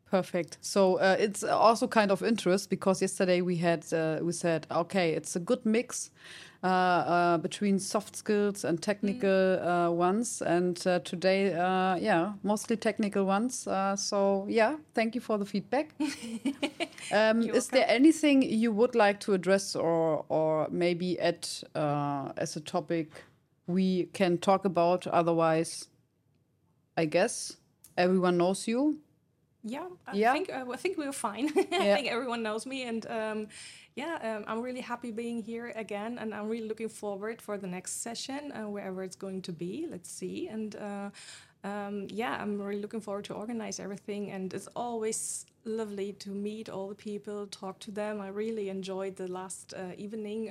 [0.10, 0.58] Perfect.
[0.62, 5.12] So uh, it's also kind of interest because yesterday we had uh, we said okay,
[5.14, 6.10] it's a good mix
[6.64, 12.76] uh, uh, between soft skills and technical uh, ones, and uh, today, uh, yeah, mostly
[12.76, 13.68] technical ones.
[13.68, 15.92] Uh, so yeah, thank you for the feedback.
[17.12, 22.56] um, is there anything you would like to address or or maybe add uh, as
[22.56, 23.12] a topic
[23.68, 25.08] we can talk about?
[25.08, 25.88] Otherwise,
[26.98, 27.58] I guess
[27.96, 28.98] everyone knows you.
[29.64, 30.32] Yeah, I Yeah.
[30.34, 31.50] think uh, I think we're fine.
[31.58, 31.94] I Yeah.
[31.94, 33.48] think everyone knows me, and um,
[33.96, 37.68] yeah, um, I'm really happy being here again, and I'm really looking forward for the
[37.68, 39.86] next session, uh, wherever it's going to be.
[39.90, 41.10] Let's see, and uh,
[41.66, 46.70] um, yeah, I'm really looking forward to organize everything, and it's always lovely to meet
[46.70, 48.22] all the people, talk to them.
[48.22, 50.50] I really enjoyed the last uh, evening.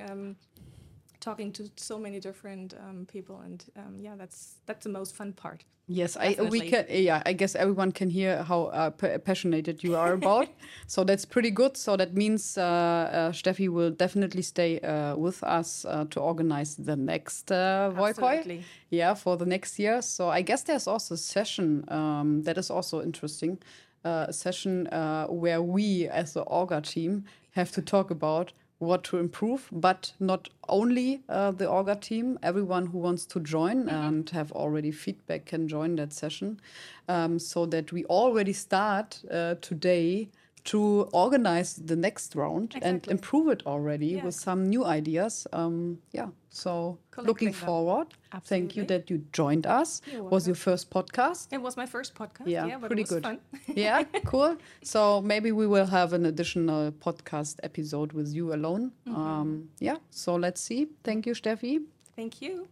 [1.19, 5.33] Talking to so many different um, people and um, yeah that's that's the most fun
[5.33, 6.85] part Yes, I we can.
[6.87, 10.47] Yeah, I guess everyone can hear how uh, pa- passionate you are about.
[10.87, 11.75] so that's pretty good.
[11.77, 16.75] So that means uh, uh, Steffi will definitely stay uh, with us uh, to organize
[16.75, 18.63] the next uh, Voikoi.
[18.91, 20.03] Yeah, for the next year.
[20.03, 23.57] So I guess there's also a session um, that is also interesting.
[24.05, 29.03] Uh, a session uh, where we, as the Orga team, have to talk about what
[29.03, 34.29] to improve, but not only uh, the Orga team, everyone who wants to join and
[34.29, 36.59] have already feedback can join that session.
[37.07, 40.29] Um, so that we already start uh, today
[40.65, 44.25] to organize the next round and improve it already Yeah.
[44.25, 45.47] with some new ideas.
[45.53, 47.65] Um, yeah, so looking Collecting them.
[47.65, 48.07] forward.
[48.43, 50.01] Thank you that you joined us.
[50.11, 51.47] You're Was your first podcast?
[51.51, 52.47] It was my first podcast.
[52.47, 53.23] Yeah, Yeah, but pretty it was good.
[53.23, 53.39] fun.
[53.75, 54.57] yeah, cool.
[54.83, 58.91] So maybe we will have an additional podcast episode with you alone.
[59.07, 59.15] Mm-hmm.
[59.21, 60.87] Um, yeah, so let's see.
[61.03, 61.83] Thank you, Steffi.
[62.15, 62.67] Thank you.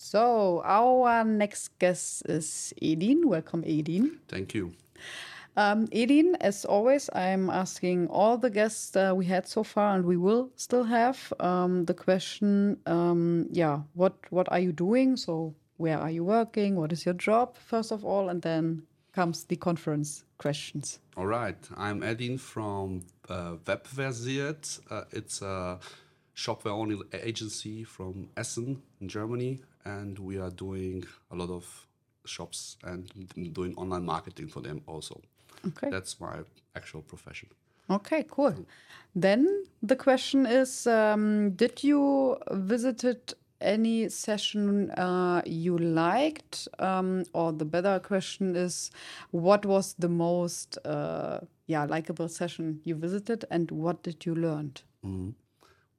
[0.00, 3.28] So our next guest is Edin.
[3.28, 4.20] Welcome, Edin.
[4.28, 4.72] Thank you.
[5.58, 10.04] Um, Edin, as always, I'm asking all the guests uh, we had so far, and
[10.04, 12.78] we will still have um, the question.
[12.86, 15.16] Um, yeah, what what are you doing?
[15.16, 16.76] So where are you working?
[16.76, 17.56] What is your job?
[17.56, 18.82] First of all, and then
[19.12, 21.00] comes the conference questions.
[21.16, 21.58] All right.
[21.76, 24.78] I'm Edin from uh, Webversiert.
[24.88, 25.80] Uh, it's a
[26.36, 31.02] shopware only agency from Essen in Germany, and we are doing
[31.32, 31.88] a lot of
[32.24, 33.10] shops and
[33.52, 35.20] doing online marketing for them also.
[35.66, 35.90] Okay.
[35.90, 36.40] That's my
[36.76, 37.48] actual profession.
[37.90, 38.66] Okay, cool.
[39.14, 46.68] Then the question is um, Did you visited any session uh, you liked?
[46.78, 48.90] Um, or the better question is
[49.30, 54.72] What was the most uh, yeah, likable session you visited and what did you learn?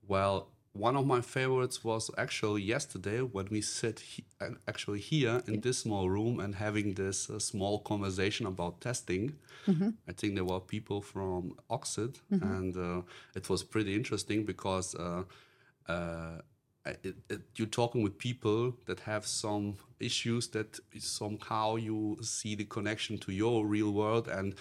[0.07, 4.25] Well, one of my favorites was actually yesterday when we sit he-
[4.67, 9.33] actually here in this small room and having this uh, small conversation about testing.
[10.07, 13.01] I think there were people from Oxid, and uh,
[13.35, 15.23] it was pretty interesting because uh,
[15.87, 16.41] uh,
[16.85, 22.65] it, it, you're talking with people that have some issues that somehow you see the
[22.65, 24.55] connection to your real world and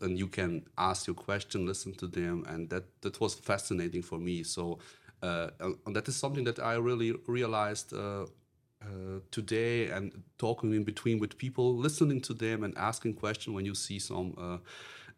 [0.00, 4.18] and you can ask your question, listen to them, and that that was fascinating for
[4.18, 4.42] me.
[4.44, 4.78] So,
[5.22, 8.26] and that is something that I really realized uh,
[8.80, 13.64] uh, today, and talking in between with people, listening to them, and asking questions when
[13.64, 14.58] you see some uh,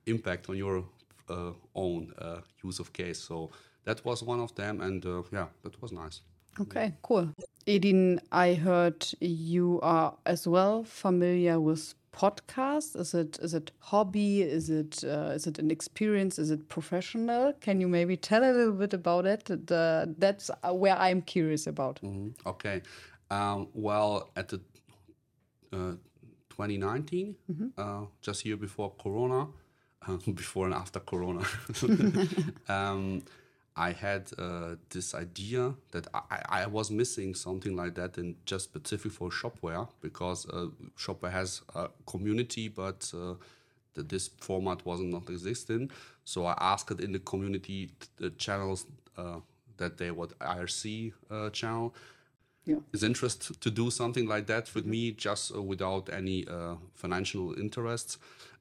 [0.06, 0.84] impact on your
[1.28, 3.18] uh, own uh, use of case.
[3.18, 3.50] So
[3.84, 6.20] that was one of them, and uh, yeah, that was nice.
[6.58, 7.28] Okay, cool.
[7.66, 12.96] Edin, I heard you are as well familiar with podcasts.
[12.98, 14.42] Is it is it hobby?
[14.42, 16.38] Is it uh, is it an experience?
[16.38, 17.52] Is it professional?
[17.60, 19.44] Can you maybe tell a little bit about it?
[19.44, 22.00] The, that's uh, where I'm curious about.
[22.02, 22.34] Mhm.
[22.46, 22.82] Okay.
[23.30, 24.60] Um, well, at the
[25.72, 25.94] uh,
[26.50, 27.36] 2019,
[27.78, 29.46] uh, just year before Corona,
[30.34, 31.44] before and after Corona,
[32.68, 33.22] um,
[33.76, 38.64] I had uh, this idea that I, I was missing something like that and just
[38.64, 40.66] specific for Shopware because uh,
[40.98, 43.34] Shopware has a community, but uh,
[43.94, 45.90] that this format wasn't not existing.
[46.24, 49.40] So I asked in the community the channels uh,
[49.78, 51.94] that they what IRC uh, channel
[52.66, 52.80] Yeah.
[52.92, 57.54] is interest to do something like that with me just uh, without any uh, financial
[57.58, 58.18] interests.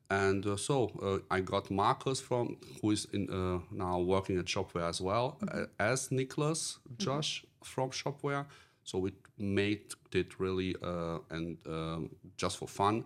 [0.09, 4.45] And uh, so uh, I got Marcus from who is in, uh, now working at
[4.45, 8.45] Shopware as well uh, as Nicholas Josh from Shopware.
[8.83, 13.05] So we made it really uh, and um, just for fun,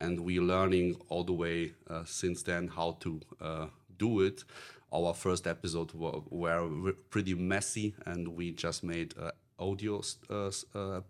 [0.00, 3.66] and we're learning all the way uh, since then how to uh,
[3.98, 4.44] do it.
[4.92, 10.50] Our first episode were, were pretty messy, and we just made uh, audio uh, uh,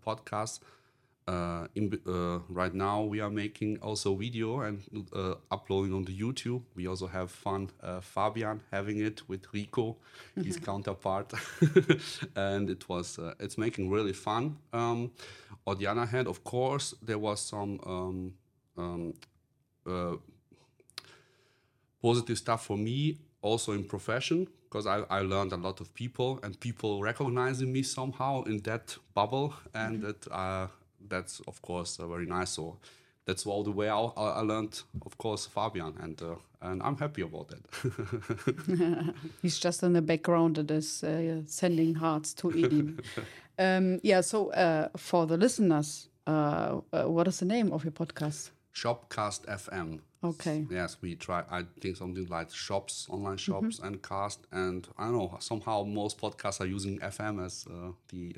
[0.03, 0.59] podcast.
[1.27, 6.15] Uh, in, uh, right now, we are making also video and uh, uploading on the
[6.15, 6.61] YouTube.
[6.75, 7.71] We also have fun.
[7.81, 9.97] Uh, Fabian having it with Rico,
[10.35, 11.33] his counterpart,
[12.35, 14.57] and it was uh, it's making really fun.
[14.71, 15.11] Um,
[15.65, 18.33] on the other hand, of course, there was some um,
[18.77, 19.13] um,
[19.87, 20.17] uh,
[22.03, 26.39] positive stuff for me also in profession because I, I learned a lot of people
[26.43, 30.67] and people recognizing me somehow in that bubble and that uh,
[31.09, 32.77] that's of course uh, very nice so
[33.25, 37.21] that's all the way I, I learned of course Fabian and uh, and I'm happy
[37.21, 42.99] about that He's just in the background that is uh, sending hearts to Edin.
[43.59, 44.21] um, yeah.
[44.21, 48.51] So uh, for the listeners, uh, uh, what is the name of your podcast?
[48.73, 50.65] Shopcast FM Okay.
[50.71, 55.13] yes we try I think something like shops online shops and cast and I don't
[55.13, 58.35] know somehow most podcasts are using FM as uh, the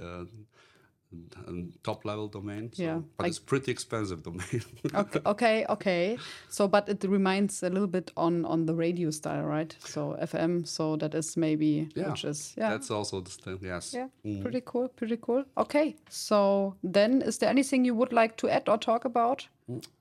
[1.83, 4.61] top level domain so, Yeah, but it's pretty expensive domain
[4.95, 6.17] okay okay okay
[6.49, 10.65] so but it reminds a little bit on on the radio style right so fm
[10.67, 13.59] so that is maybe Yeah, which is yeah That's also the thing.
[13.61, 13.93] Yes.
[13.93, 14.41] yeah Mm.
[14.41, 18.67] pretty cool pretty cool okay so then is there anything you would like to add
[18.69, 19.47] or talk about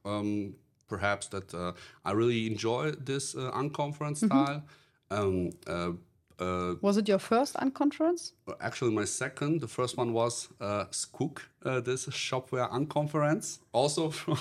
[0.04, 0.54] Um,
[0.88, 1.72] perhaps that uh,
[2.04, 4.26] I really enjoy this uh, unconference Mm-hmm.
[4.26, 4.62] style.
[5.10, 5.92] Um, uh,
[6.38, 8.32] uh, Was it your first unconference?
[8.60, 9.60] actually my second.
[9.60, 14.36] The first one was uh, Skook, uh, this Shopware Unconference, also from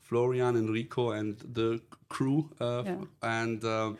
[0.00, 2.50] Florian, Enrico, and the crew.
[2.60, 3.04] Uh, Yeah.
[3.22, 3.92] And uh,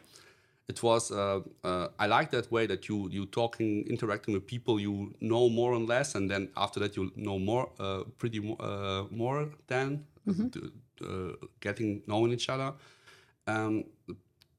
[0.69, 4.81] it was uh, uh, I like that way that you you talking, interacting with people
[4.81, 8.57] you know more and less, and then after that you know more, uh, pretty mo-
[8.61, 10.05] uh, more than
[10.53, 10.73] to-
[11.05, 12.73] uh, getting knowing each other.
[13.47, 13.85] Um,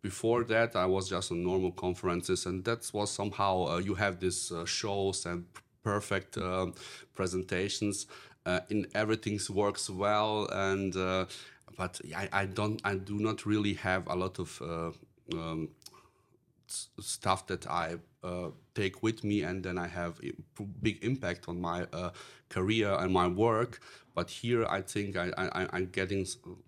[0.01, 4.19] before that, I was just on normal conferences, and that was somehow uh, you have
[4.19, 5.45] these uh, shows and
[5.83, 6.73] perfect um
[7.15, 8.07] presentations,
[8.45, 11.25] uh, in everything works well, and uh,
[11.77, 14.61] but I, I don't, I do not really have a lot of.
[14.61, 14.91] Uh,
[15.33, 15.69] um,
[16.99, 20.19] stuff that I uh, take with me, and then I have
[20.81, 22.11] big impact on my uh,
[22.49, 23.79] career and my work.
[24.15, 26.21] But here, I think I, I, I'm getting,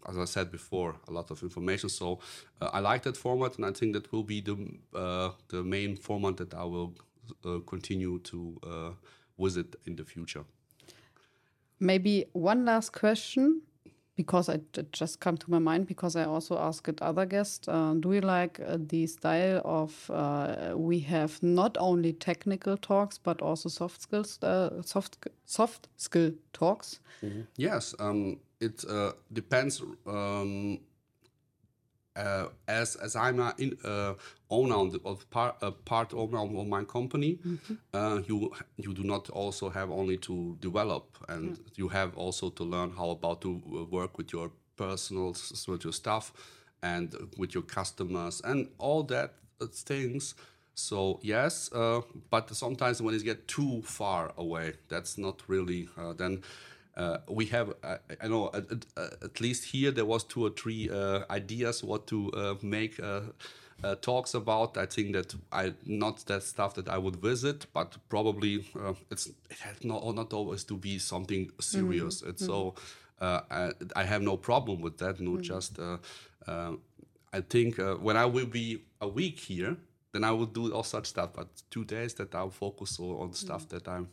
[0.08, 1.90] as I said before, a lot of information.
[1.90, 2.20] So
[2.62, 4.58] uh, I like that format, and I think that will be the
[4.94, 6.94] uh, the main format that I will
[7.44, 8.92] uh, continue to uh,
[9.38, 10.46] visit in the future.
[11.80, 13.62] Maybe one last question,
[14.20, 17.70] because I it just come to my mind because I also asked other guests.
[17.70, 23.18] Uh, do you like uh, the style of uh, we have not only technical talks
[23.18, 27.00] but also soft skills, uh, soft soft skill talks?
[27.56, 29.82] Yes, um, it uh, depends.
[30.06, 30.80] Um,
[32.68, 34.14] as as I'm a in, uh,
[34.50, 37.40] owner of, the, of part uh, part owner of my company,
[37.94, 42.64] uh, you you do not also have only to develop, and you have also to
[42.64, 45.36] learn how about to uh, work with your personal
[45.68, 46.34] with your staff
[46.82, 50.36] and with your customers and all that uh, things.
[50.76, 56.14] So yes, uh, but sometimes when it get too far away, that's not really uh,
[56.14, 56.42] then.
[57.00, 60.44] Uh, we have, uh, I know, at, at, uh, at least here there was two
[60.48, 63.22] or three uh, ideas what to uh, make uh,
[63.84, 64.78] uh, talks about.
[64.78, 69.28] I think that I not that stuff that I would visit, but probably uh, it's
[69.50, 72.22] it has not not always to be something serious.
[72.22, 72.76] It's so
[73.22, 75.20] uh, I, I have no problem with that.
[75.20, 75.98] No, just uh,
[76.48, 76.74] uh,
[77.32, 79.78] I think uh, when I will be a week here,
[80.12, 81.30] then I will do all such stuff.
[81.34, 84.10] But two days that I'll focus on on stuff that I'm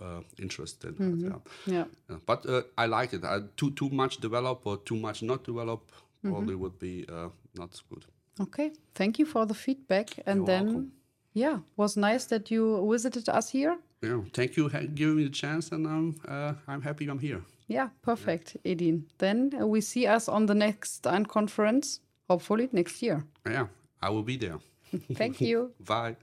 [0.00, 1.20] uh, interested in.
[1.20, 1.38] Yeah.
[1.66, 1.84] Yeah.
[2.10, 3.24] Yeah, but uh, I like it.
[3.24, 5.90] I, too too much develop or too much not develop
[6.22, 8.04] probably would be uh, not good.
[8.40, 8.72] Okay.
[8.94, 10.10] Thank you for the feedback.
[10.26, 10.92] And You're then, welcome.
[11.34, 13.76] yeah, was nice that you visited us here.
[14.02, 17.42] Yeah, thank you for giving me the chance, and I'm uh, I'm happy I'm here.
[17.68, 19.06] Yeah, perfect, Edin.
[19.18, 23.24] Then uh, we see us on the next unconference, hopefully next year.
[23.46, 23.68] Yeah,
[24.02, 24.58] I will be there.
[25.14, 25.72] Thank you.
[25.86, 26.16] Bye.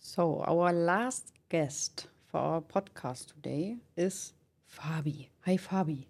[0.00, 4.34] So, our last guest for our podcast today is
[4.70, 5.28] Fabi.
[5.46, 6.04] Hi, Fabi.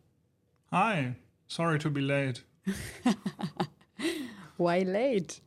[0.73, 1.15] Hi,
[1.47, 2.43] sorry to be late.
[4.57, 5.41] Why late?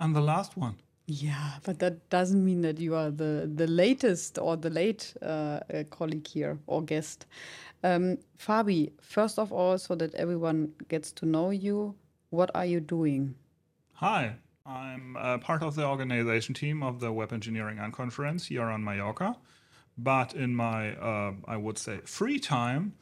[0.00, 0.76] I'm the last one.
[1.06, 5.60] Yeah, but that doesn't mean that you are the, the latest or the late uh,
[5.72, 7.26] uh, colleague here or guest.
[7.84, 11.94] Um, Fabi, first of all, so that everyone gets to know you,
[12.30, 13.36] what are you doing?
[13.94, 14.34] Hi,
[14.66, 19.36] I'm uh, part of the organization team of the Web Engineering Unconference here on Mallorca.
[19.98, 22.94] But in my, uh, I would say, free time,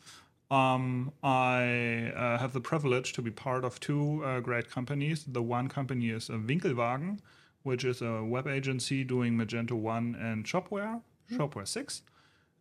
[0.50, 5.24] um, I uh, have the privilege to be part of two uh, great companies.
[5.24, 7.18] The one company is uh, Winkelwagen,
[7.62, 11.00] which is a web agency doing Magento 1 and Shopware,
[11.32, 12.02] Shopware 6.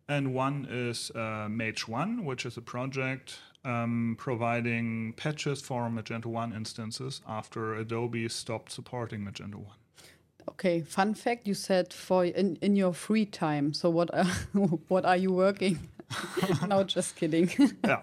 [0.08, 6.26] And one is uh, Mage 1, which is a project um, providing patches for Magento
[6.26, 9.66] 1 instances after Adobe stopped supporting Magento 1.
[10.48, 13.72] Okay, fun fact: you said for in, in your free time.
[13.72, 14.24] So what are
[14.88, 15.78] what are you working?
[16.68, 17.50] no, just kidding.
[17.84, 18.00] Yeah.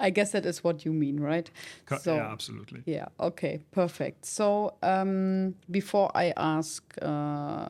[0.00, 1.50] I guess that is what you mean, right?
[1.86, 2.82] Co- So- yeah, absolutely.
[2.86, 3.06] Yeah.
[3.20, 3.60] Okay.
[3.70, 4.24] Perfect.
[4.26, 7.66] So um, before I ask uh,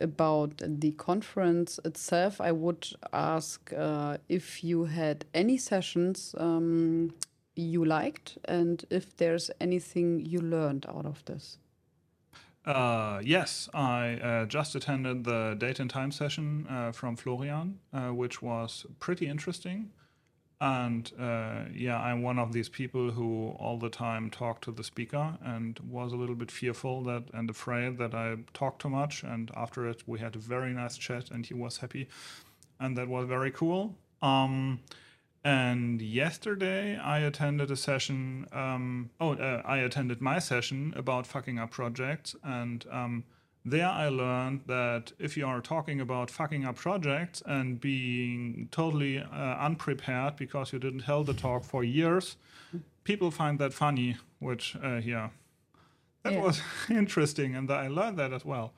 [0.00, 7.12] about the conference itself, I would ask uh, if you had any sessions um,
[7.54, 11.58] you liked, and if there's anything you learned out of this.
[12.64, 18.08] Uh, yes, I uh, just attended the date and time session uh, from Florian, uh,
[18.08, 19.90] which was pretty interesting.
[20.60, 24.82] And uh, yeah, I'm one of these people who all the time talk to the
[24.82, 29.22] speaker and was a little bit fearful that and afraid that I talked too much.
[29.22, 32.08] And after it, we had a very nice chat, and he was happy,
[32.80, 33.96] and that was very cool.
[34.20, 34.80] Um,
[35.44, 38.46] and yesterday, I attended a session.
[38.52, 43.24] Um, oh, uh, I attended my session about fucking up projects, and um,
[43.64, 49.18] there I learned that if you are talking about fucking up projects and being totally
[49.18, 52.36] uh, unprepared because you didn't hold the talk for years,
[53.04, 54.16] people find that funny.
[54.40, 55.30] Which, uh, yeah,
[56.22, 56.42] that Yeah.
[56.42, 56.60] was
[56.90, 58.72] interesting, and I learned that as well.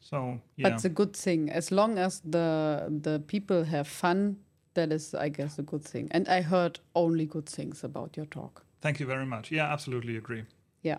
[0.00, 1.50] So yeah, But it's a good thing.
[1.50, 4.36] As long as the the people have fun,
[4.74, 6.08] that is, I guess, a good thing.
[6.10, 8.64] And I heard only good things about your talk.
[8.80, 9.50] thank you very much.
[9.50, 10.44] Yeah, absolutely agree.
[10.82, 10.98] Yeah.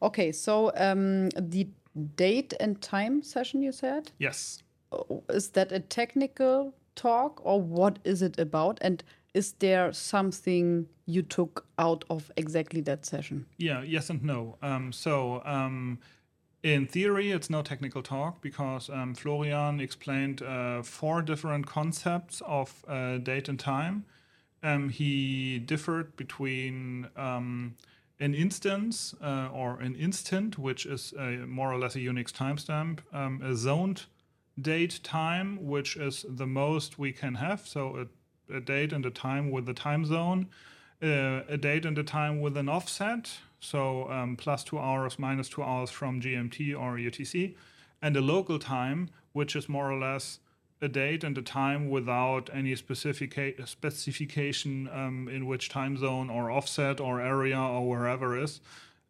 [0.00, 0.32] Okay.
[0.32, 1.66] So um, the
[2.16, 4.62] date and time session you said Yes.
[4.92, 8.78] Oh, is that a technical talk or what is it about?
[8.80, 9.02] And
[9.34, 13.46] is there something you took out of exactly that session?
[13.58, 14.56] Yeah, yes and no.
[14.62, 15.98] Um, so, um,
[16.66, 22.84] in theory, it's no technical talk because um, Florian explained uh, four different concepts of
[22.88, 24.04] uh, date and time.
[24.64, 27.76] Um, he differed between um,
[28.18, 32.98] an instance uh, or an instant, which is a, more or less a Unix timestamp,
[33.12, 34.06] um, a zoned
[34.60, 37.68] date time, which is the most we can have.
[37.68, 38.08] So,
[38.50, 40.48] a, a date and a time with a time zone
[41.02, 45.48] uh, a date and a time with an offset, so um, plus two hours, minus
[45.48, 47.54] two hours from GMT or UTC,
[48.02, 50.38] and a local time, which is more or less
[50.80, 56.50] a date and a time without any specifica- specification um, in which time zone or
[56.50, 58.60] offset or area or wherever is.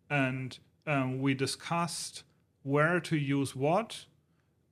[0.08, 2.22] And um, we discussed
[2.62, 4.04] where to use what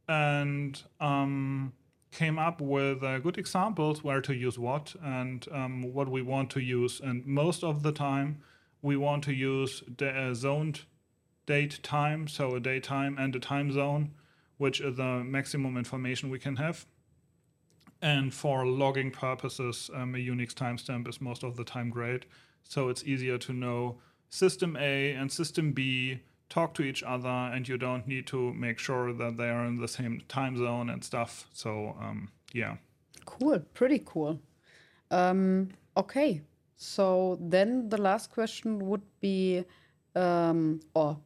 [0.09, 1.73] and um,
[2.13, 6.51] came up with uh, good examples where to use what and um, what we want
[6.51, 7.01] to use.
[7.01, 8.41] And most of the time,
[8.85, 10.83] we want to use the uh, zoned
[11.47, 14.13] date time, so a date time and a time zone,
[14.59, 16.85] which is the maximum information we can have.
[18.03, 22.27] And for logging purposes, um, a Unix timestamp is most of the time great.
[22.63, 26.21] So it's easier to know system A and system B
[26.51, 29.81] talk to each other, and you don't need to make sure that they are in
[29.81, 31.49] the same time zone and stuff.
[31.55, 32.77] So, um, yeah.
[33.25, 34.41] Cool, pretty cool.
[35.11, 36.43] Um, okay,
[36.77, 39.65] so then the last question would be,
[40.15, 41.19] um, or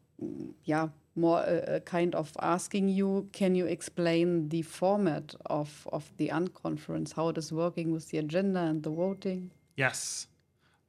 [0.64, 6.12] yeah, more a, a kind of asking you, can you explain the format of of
[6.16, 9.50] the unconference, how it is working with the agenda and the voting?
[9.76, 10.26] Yes.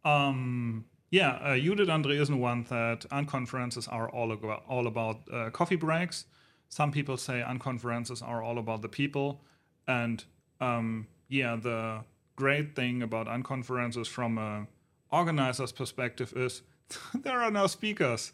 [0.05, 5.75] Um, yeah, uh, Judith Andresen one that unconferences are all about, all about uh, coffee
[5.75, 6.25] breaks.
[6.69, 9.41] Some people say unconferences are all about the people.
[9.87, 10.23] And
[10.61, 12.03] um, yeah, the
[12.39, 14.65] great thing about unconferences from a
[15.11, 16.61] organizer's perspective is
[17.13, 18.31] there are no speakers.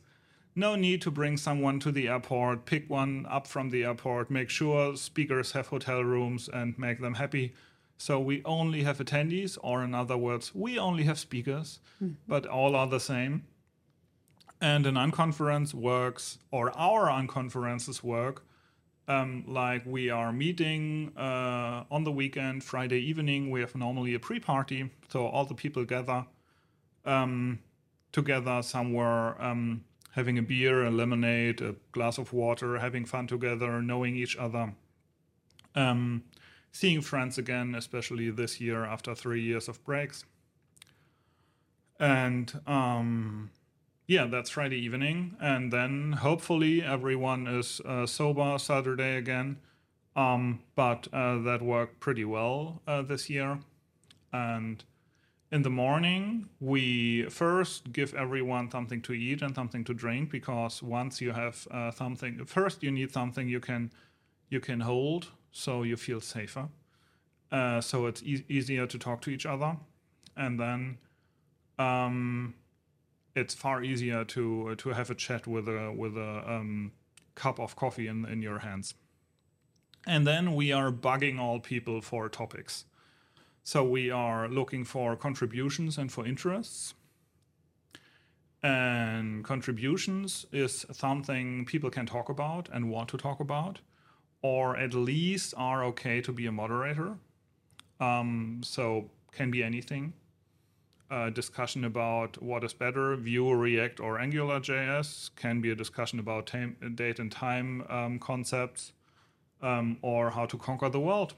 [0.55, 4.49] No need to bring someone to the airport, pick one up from the airport, make
[4.49, 7.53] sure speakers have hotel rooms and make them happy.
[7.97, 12.11] So we only have attendees, or in other words, we only have speakers, hmm.
[12.27, 13.43] but all are the same.
[14.61, 18.43] And an unconference works, or our unconferences work,
[19.07, 23.51] um, like we are meeting uh, on the weekend, Friday evening.
[23.51, 26.25] We have normally a pre-party, so all the people gather
[27.05, 27.59] um,
[28.11, 33.81] together somewhere, um, having a beer, a lemonade, a glass of water, having fun together,
[33.81, 34.73] knowing each other.
[35.75, 36.23] Um,
[36.71, 40.25] seeing friends again, especially this year after three years of breaks.
[41.99, 43.51] And um,
[44.07, 45.35] yeah, that's Friday evening.
[45.39, 49.57] And then hopefully everyone is uh, sober Saturday again.
[50.15, 53.59] Um, but uh, that worked pretty well uh, this year.
[54.31, 54.83] And
[55.51, 60.81] in the morning, we first give everyone something to eat and something to drink because
[60.81, 63.91] once you have uh, something, first you need something you can
[64.49, 66.67] you can hold so you feel safer.
[67.51, 69.77] Uh, so it's e- easier to talk to each other,
[70.35, 70.97] and then
[71.79, 72.53] um,
[73.35, 76.91] it's far easier to to have a chat with a with a um,
[77.35, 78.95] cup of coffee in in your hands.
[80.07, 82.85] And then we are bugging all people for topics.
[83.63, 86.93] So we are looking for contributions and for interests.
[88.61, 93.79] And contributions is something people can talk about and want to talk about,
[94.41, 97.17] or at least are okay to be a moderator.
[97.99, 100.13] Um, so can be anything.
[101.11, 105.29] A discussion about what is better, Vue, React, or Angular JS.
[105.35, 108.91] Can be a discussion about time, date and time um, concepts,
[109.61, 111.35] um, or how to conquer the world.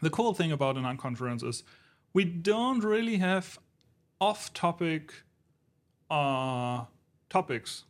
[0.00, 1.64] The cool thing about an unconference is
[2.12, 3.58] we don't really have
[4.20, 5.12] off-topic
[6.08, 6.84] uh,
[7.28, 7.84] topics.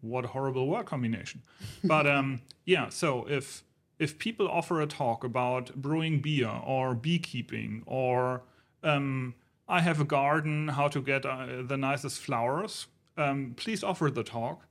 [0.00, 1.42] What a horrible word combination!
[1.84, 3.64] but um, yeah, so if
[3.98, 8.42] if people offer a talk about brewing beer or beekeeping or
[8.82, 9.34] um,
[9.68, 12.86] I have a garden, how to get uh, the nicest flowers,
[13.16, 14.64] um, please offer the talk.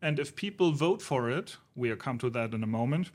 [0.00, 3.10] And if people vote for it, we'll come to that in a moment,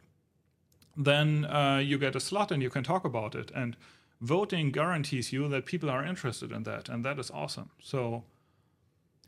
[0.97, 3.51] then uh, you get a slot and you can talk about it.
[3.55, 3.77] And
[4.21, 6.89] voting guarantees you that people are interested in that.
[6.89, 7.69] And that is awesome.
[7.79, 8.23] So,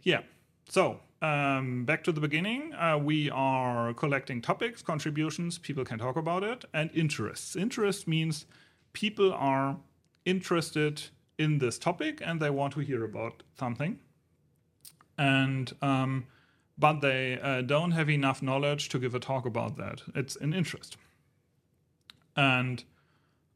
[0.03, 0.21] yeah,
[0.69, 6.15] So, um, back to the beginning, uh, we are collecting topics, contributions, people can talk
[6.15, 7.55] about it, and interests.
[7.55, 8.45] Interest means
[8.93, 9.77] people are
[10.25, 11.03] interested
[11.41, 13.99] in this topic and they want to hear about something.
[15.18, 16.26] And um,
[16.77, 20.01] but they uh, don't have enough knowledge to give a talk about that.
[20.15, 20.97] It's an interest.
[22.35, 22.84] And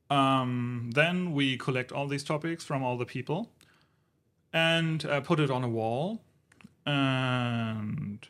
[0.10, 3.52] um, then we collect all these topics from all the people
[4.53, 6.22] and uh, put it on a wall.
[6.86, 8.28] And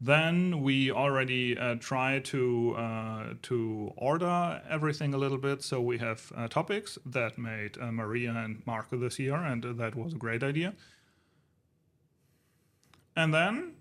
[0.00, 5.62] then we already uh, try to uh, to order everything a little bit.
[5.62, 9.94] So we have uh, topics that made uh, Maria and Marco this year, and that
[9.94, 10.74] was a great idea.
[13.14, 13.74] And then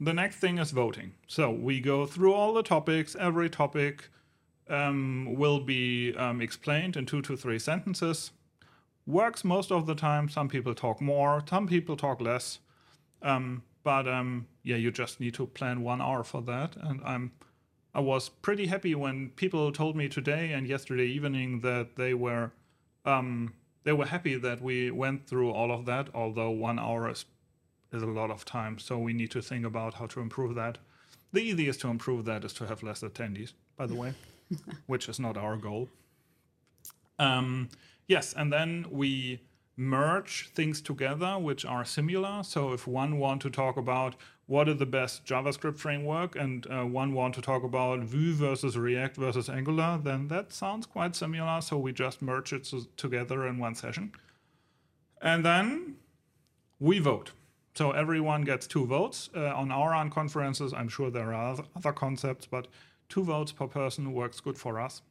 [0.00, 1.12] the next thing is voting.
[1.26, 3.14] So we go through all the topics.
[3.18, 4.08] Every topic
[4.70, 8.30] um, will be um, explained in two to three sentences.
[9.06, 10.30] Works most of the time.
[10.30, 12.60] Some people talk more, some people talk less.
[13.22, 16.74] Um, but um, yeah, you just need to plan one hour for that.
[16.74, 17.30] And I'm,
[17.94, 22.50] I was pretty happy when people told me today and yesterday evening that they were,
[23.04, 23.54] um,
[23.84, 26.08] they were happy that we went through all of that.
[26.12, 27.26] Although one hour is,
[27.92, 30.78] is a lot of time, so we need to think about how to improve that.
[31.32, 34.14] The easiest to improve that is to have less attendees, by the way,
[34.86, 35.88] which is not our goal.
[37.20, 37.68] Um,
[38.08, 39.42] yes, and then we
[39.76, 42.42] merge things together which are similar.
[42.42, 44.16] So if one want to talk about
[44.46, 48.78] what is the best JavaScript framework and uh, one want to talk about Vue versus
[48.78, 51.60] React versus Angular, then that sounds quite similar.
[51.60, 54.12] So we just merge it so- together in one session.
[55.20, 55.96] And then
[56.78, 57.32] we vote.
[57.74, 59.28] So everyone gets two votes.
[59.34, 62.68] Uh, on our unconferences, I'm sure there are other concepts, but
[63.08, 65.02] two votes per person works good for us.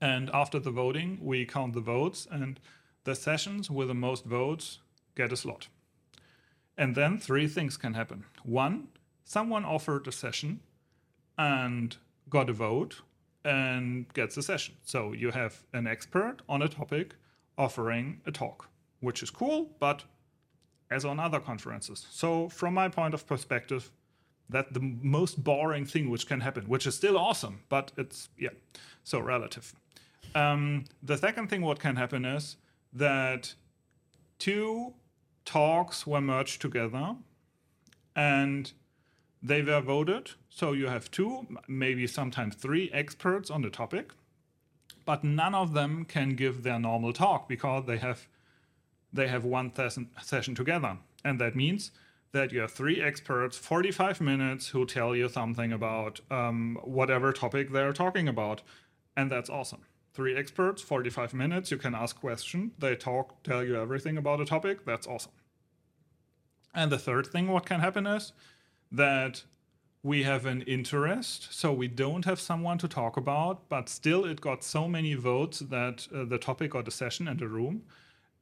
[0.00, 2.60] And after the voting, we count the votes, and
[3.08, 4.80] the sessions with the most votes
[5.16, 5.68] get a slot.
[6.76, 8.24] And then three things can happen.
[8.42, 8.88] One,
[9.24, 10.60] someone offered a session
[11.38, 11.96] and
[12.28, 13.00] got a vote
[13.46, 14.74] and gets a session.
[14.84, 17.14] So you have an expert on a topic
[17.56, 18.68] offering a talk,
[19.00, 20.04] which is cool, but
[20.90, 22.06] as on other conferences.
[22.10, 23.90] So from my point of perspective,
[24.50, 28.54] that the most boring thing which can happen, which is still awesome, but it's yeah,
[29.02, 29.74] so relative.
[30.34, 32.56] Um, the second thing what can happen is
[32.92, 33.54] that
[34.38, 34.94] two
[35.44, 37.16] talks were merged together
[38.14, 38.72] and
[39.42, 40.32] they were voted.
[40.48, 44.12] So you have two, maybe sometimes three experts on the topic,
[45.04, 48.26] but none of them can give their normal talk because they have
[49.10, 49.72] they have one
[50.20, 51.92] session together, and that means
[52.32, 57.72] that you have three experts, 45 minutes, who tell you something about um, whatever topic
[57.72, 58.60] they're talking about,
[59.16, 59.80] and that's awesome.
[60.18, 61.70] Three experts, 45 minutes.
[61.70, 62.72] You can ask questions.
[62.76, 64.84] They talk, tell you everything about a topic.
[64.84, 65.30] That's awesome.
[66.74, 68.32] And the third thing, what can happen is
[68.90, 69.44] that
[70.02, 74.40] we have an interest, so we don't have someone to talk about, but still it
[74.40, 77.82] got so many votes that uh, the topic got a session and the room.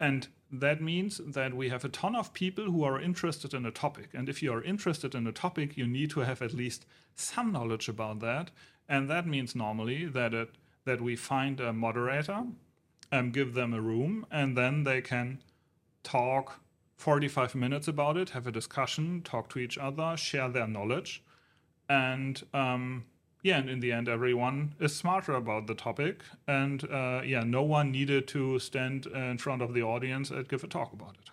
[0.00, 3.70] And that means that we have a ton of people who are interested in a
[3.70, 4.08] topic.
[4.14, 7.52] And if you are interested in a topic, you need to have at least some
[7.52, 8.50] knowledge about that.
[8.88, 10.54] And that means normally that it
[10.86, 12.44] that we find a moderator,
[13.12, 15.42] um, give them a room, and then they can
[16.02, 16.60] talk
[16.96, 21.22] 45 minutes about it, have a discussion, talk to each other, share their knowledge.
[21.88, 23.04] And um,
[23.42, 26.22] yeah, and in the end, everyone is smarter about the topic.
[26.48, 30.64] And uh, yeah, no one needed to stand in front of the audience and give
[30.64, 31.30] a talk about it.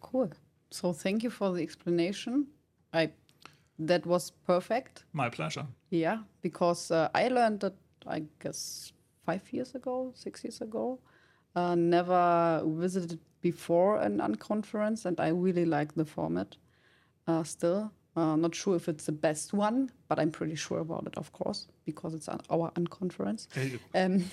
[0.00, 0.30] Cool.
[0.70, 2.46] So thank you for the explanation.
[2.92, 3.10] I
[3.78, 5.04] that was perfect.
[5.12, 5.66] My pleasure.
[5.90, 7.74] Yeah, because uh, I learned that
[8.08, 8.92] I guess
[9.24, 10.98] five years ago, six years ago.
[11.54, 16.56] Uh, never visited before an unconference, and I really like the format.
[17.26, 21.06] Uh, still, uh, not sure if it's the best one, but I'm pretty sure about
[21.06, 23.48] it, of course, because it's an, our unconference.
[23.94, 24.24] Um,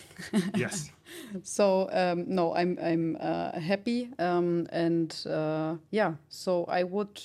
[0.56, 0.92] yes.
[1.44, 6.14] so um, no, I'm I'm uh, happy, um, and uh, yeah.
[6.30, 7.22] So I would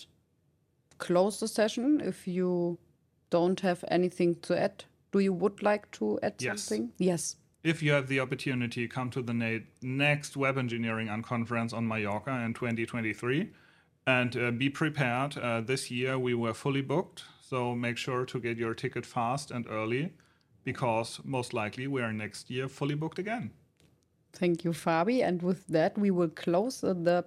[0.99, 2.79] close the session if you
[3.31, 4.85] don't have anything to add.
[5.13, 6.63] Do you would like to add Yes.
[6.63, 6.93] something?
[6.99, 7.37] Yes.
[7.65, 12.31] If you have the opportunity, come to the na- next Web Engineering Conference on Mallorca
[12.45, 13.51] in 2023
[14.07, 15.37] and uh, be prepared.
[15.37, 19.51] Uh, this year we were fully booked, so make sure to get your ticket fast
[19.51, 20.13] and early
[20.65, 23.51] because most likely we are next year fully booked again.
[24.33, 25.23] Thank you, Fabi.
[25.27, 27.25] And with that, we will close the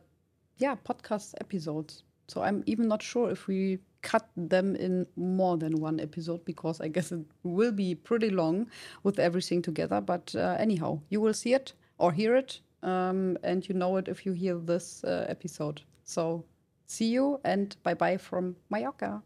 [0.57, 2.03] yeah podcast episodes.
[2.31, 6.81] So I'm even not sure if we cut them in more than one episode because
[6.81, 8.67] I guess it will be pretty long
[9.03, 9.99] with everything together.
[10.01, 14.07] But uh, anyhow, you will see it or hear it, um, and you know it
[14.07, 15.81] if you hear this uh, episode.
[16.03, 16.45] So
[16.91, 19.23] See you and bye bye from Mallorca.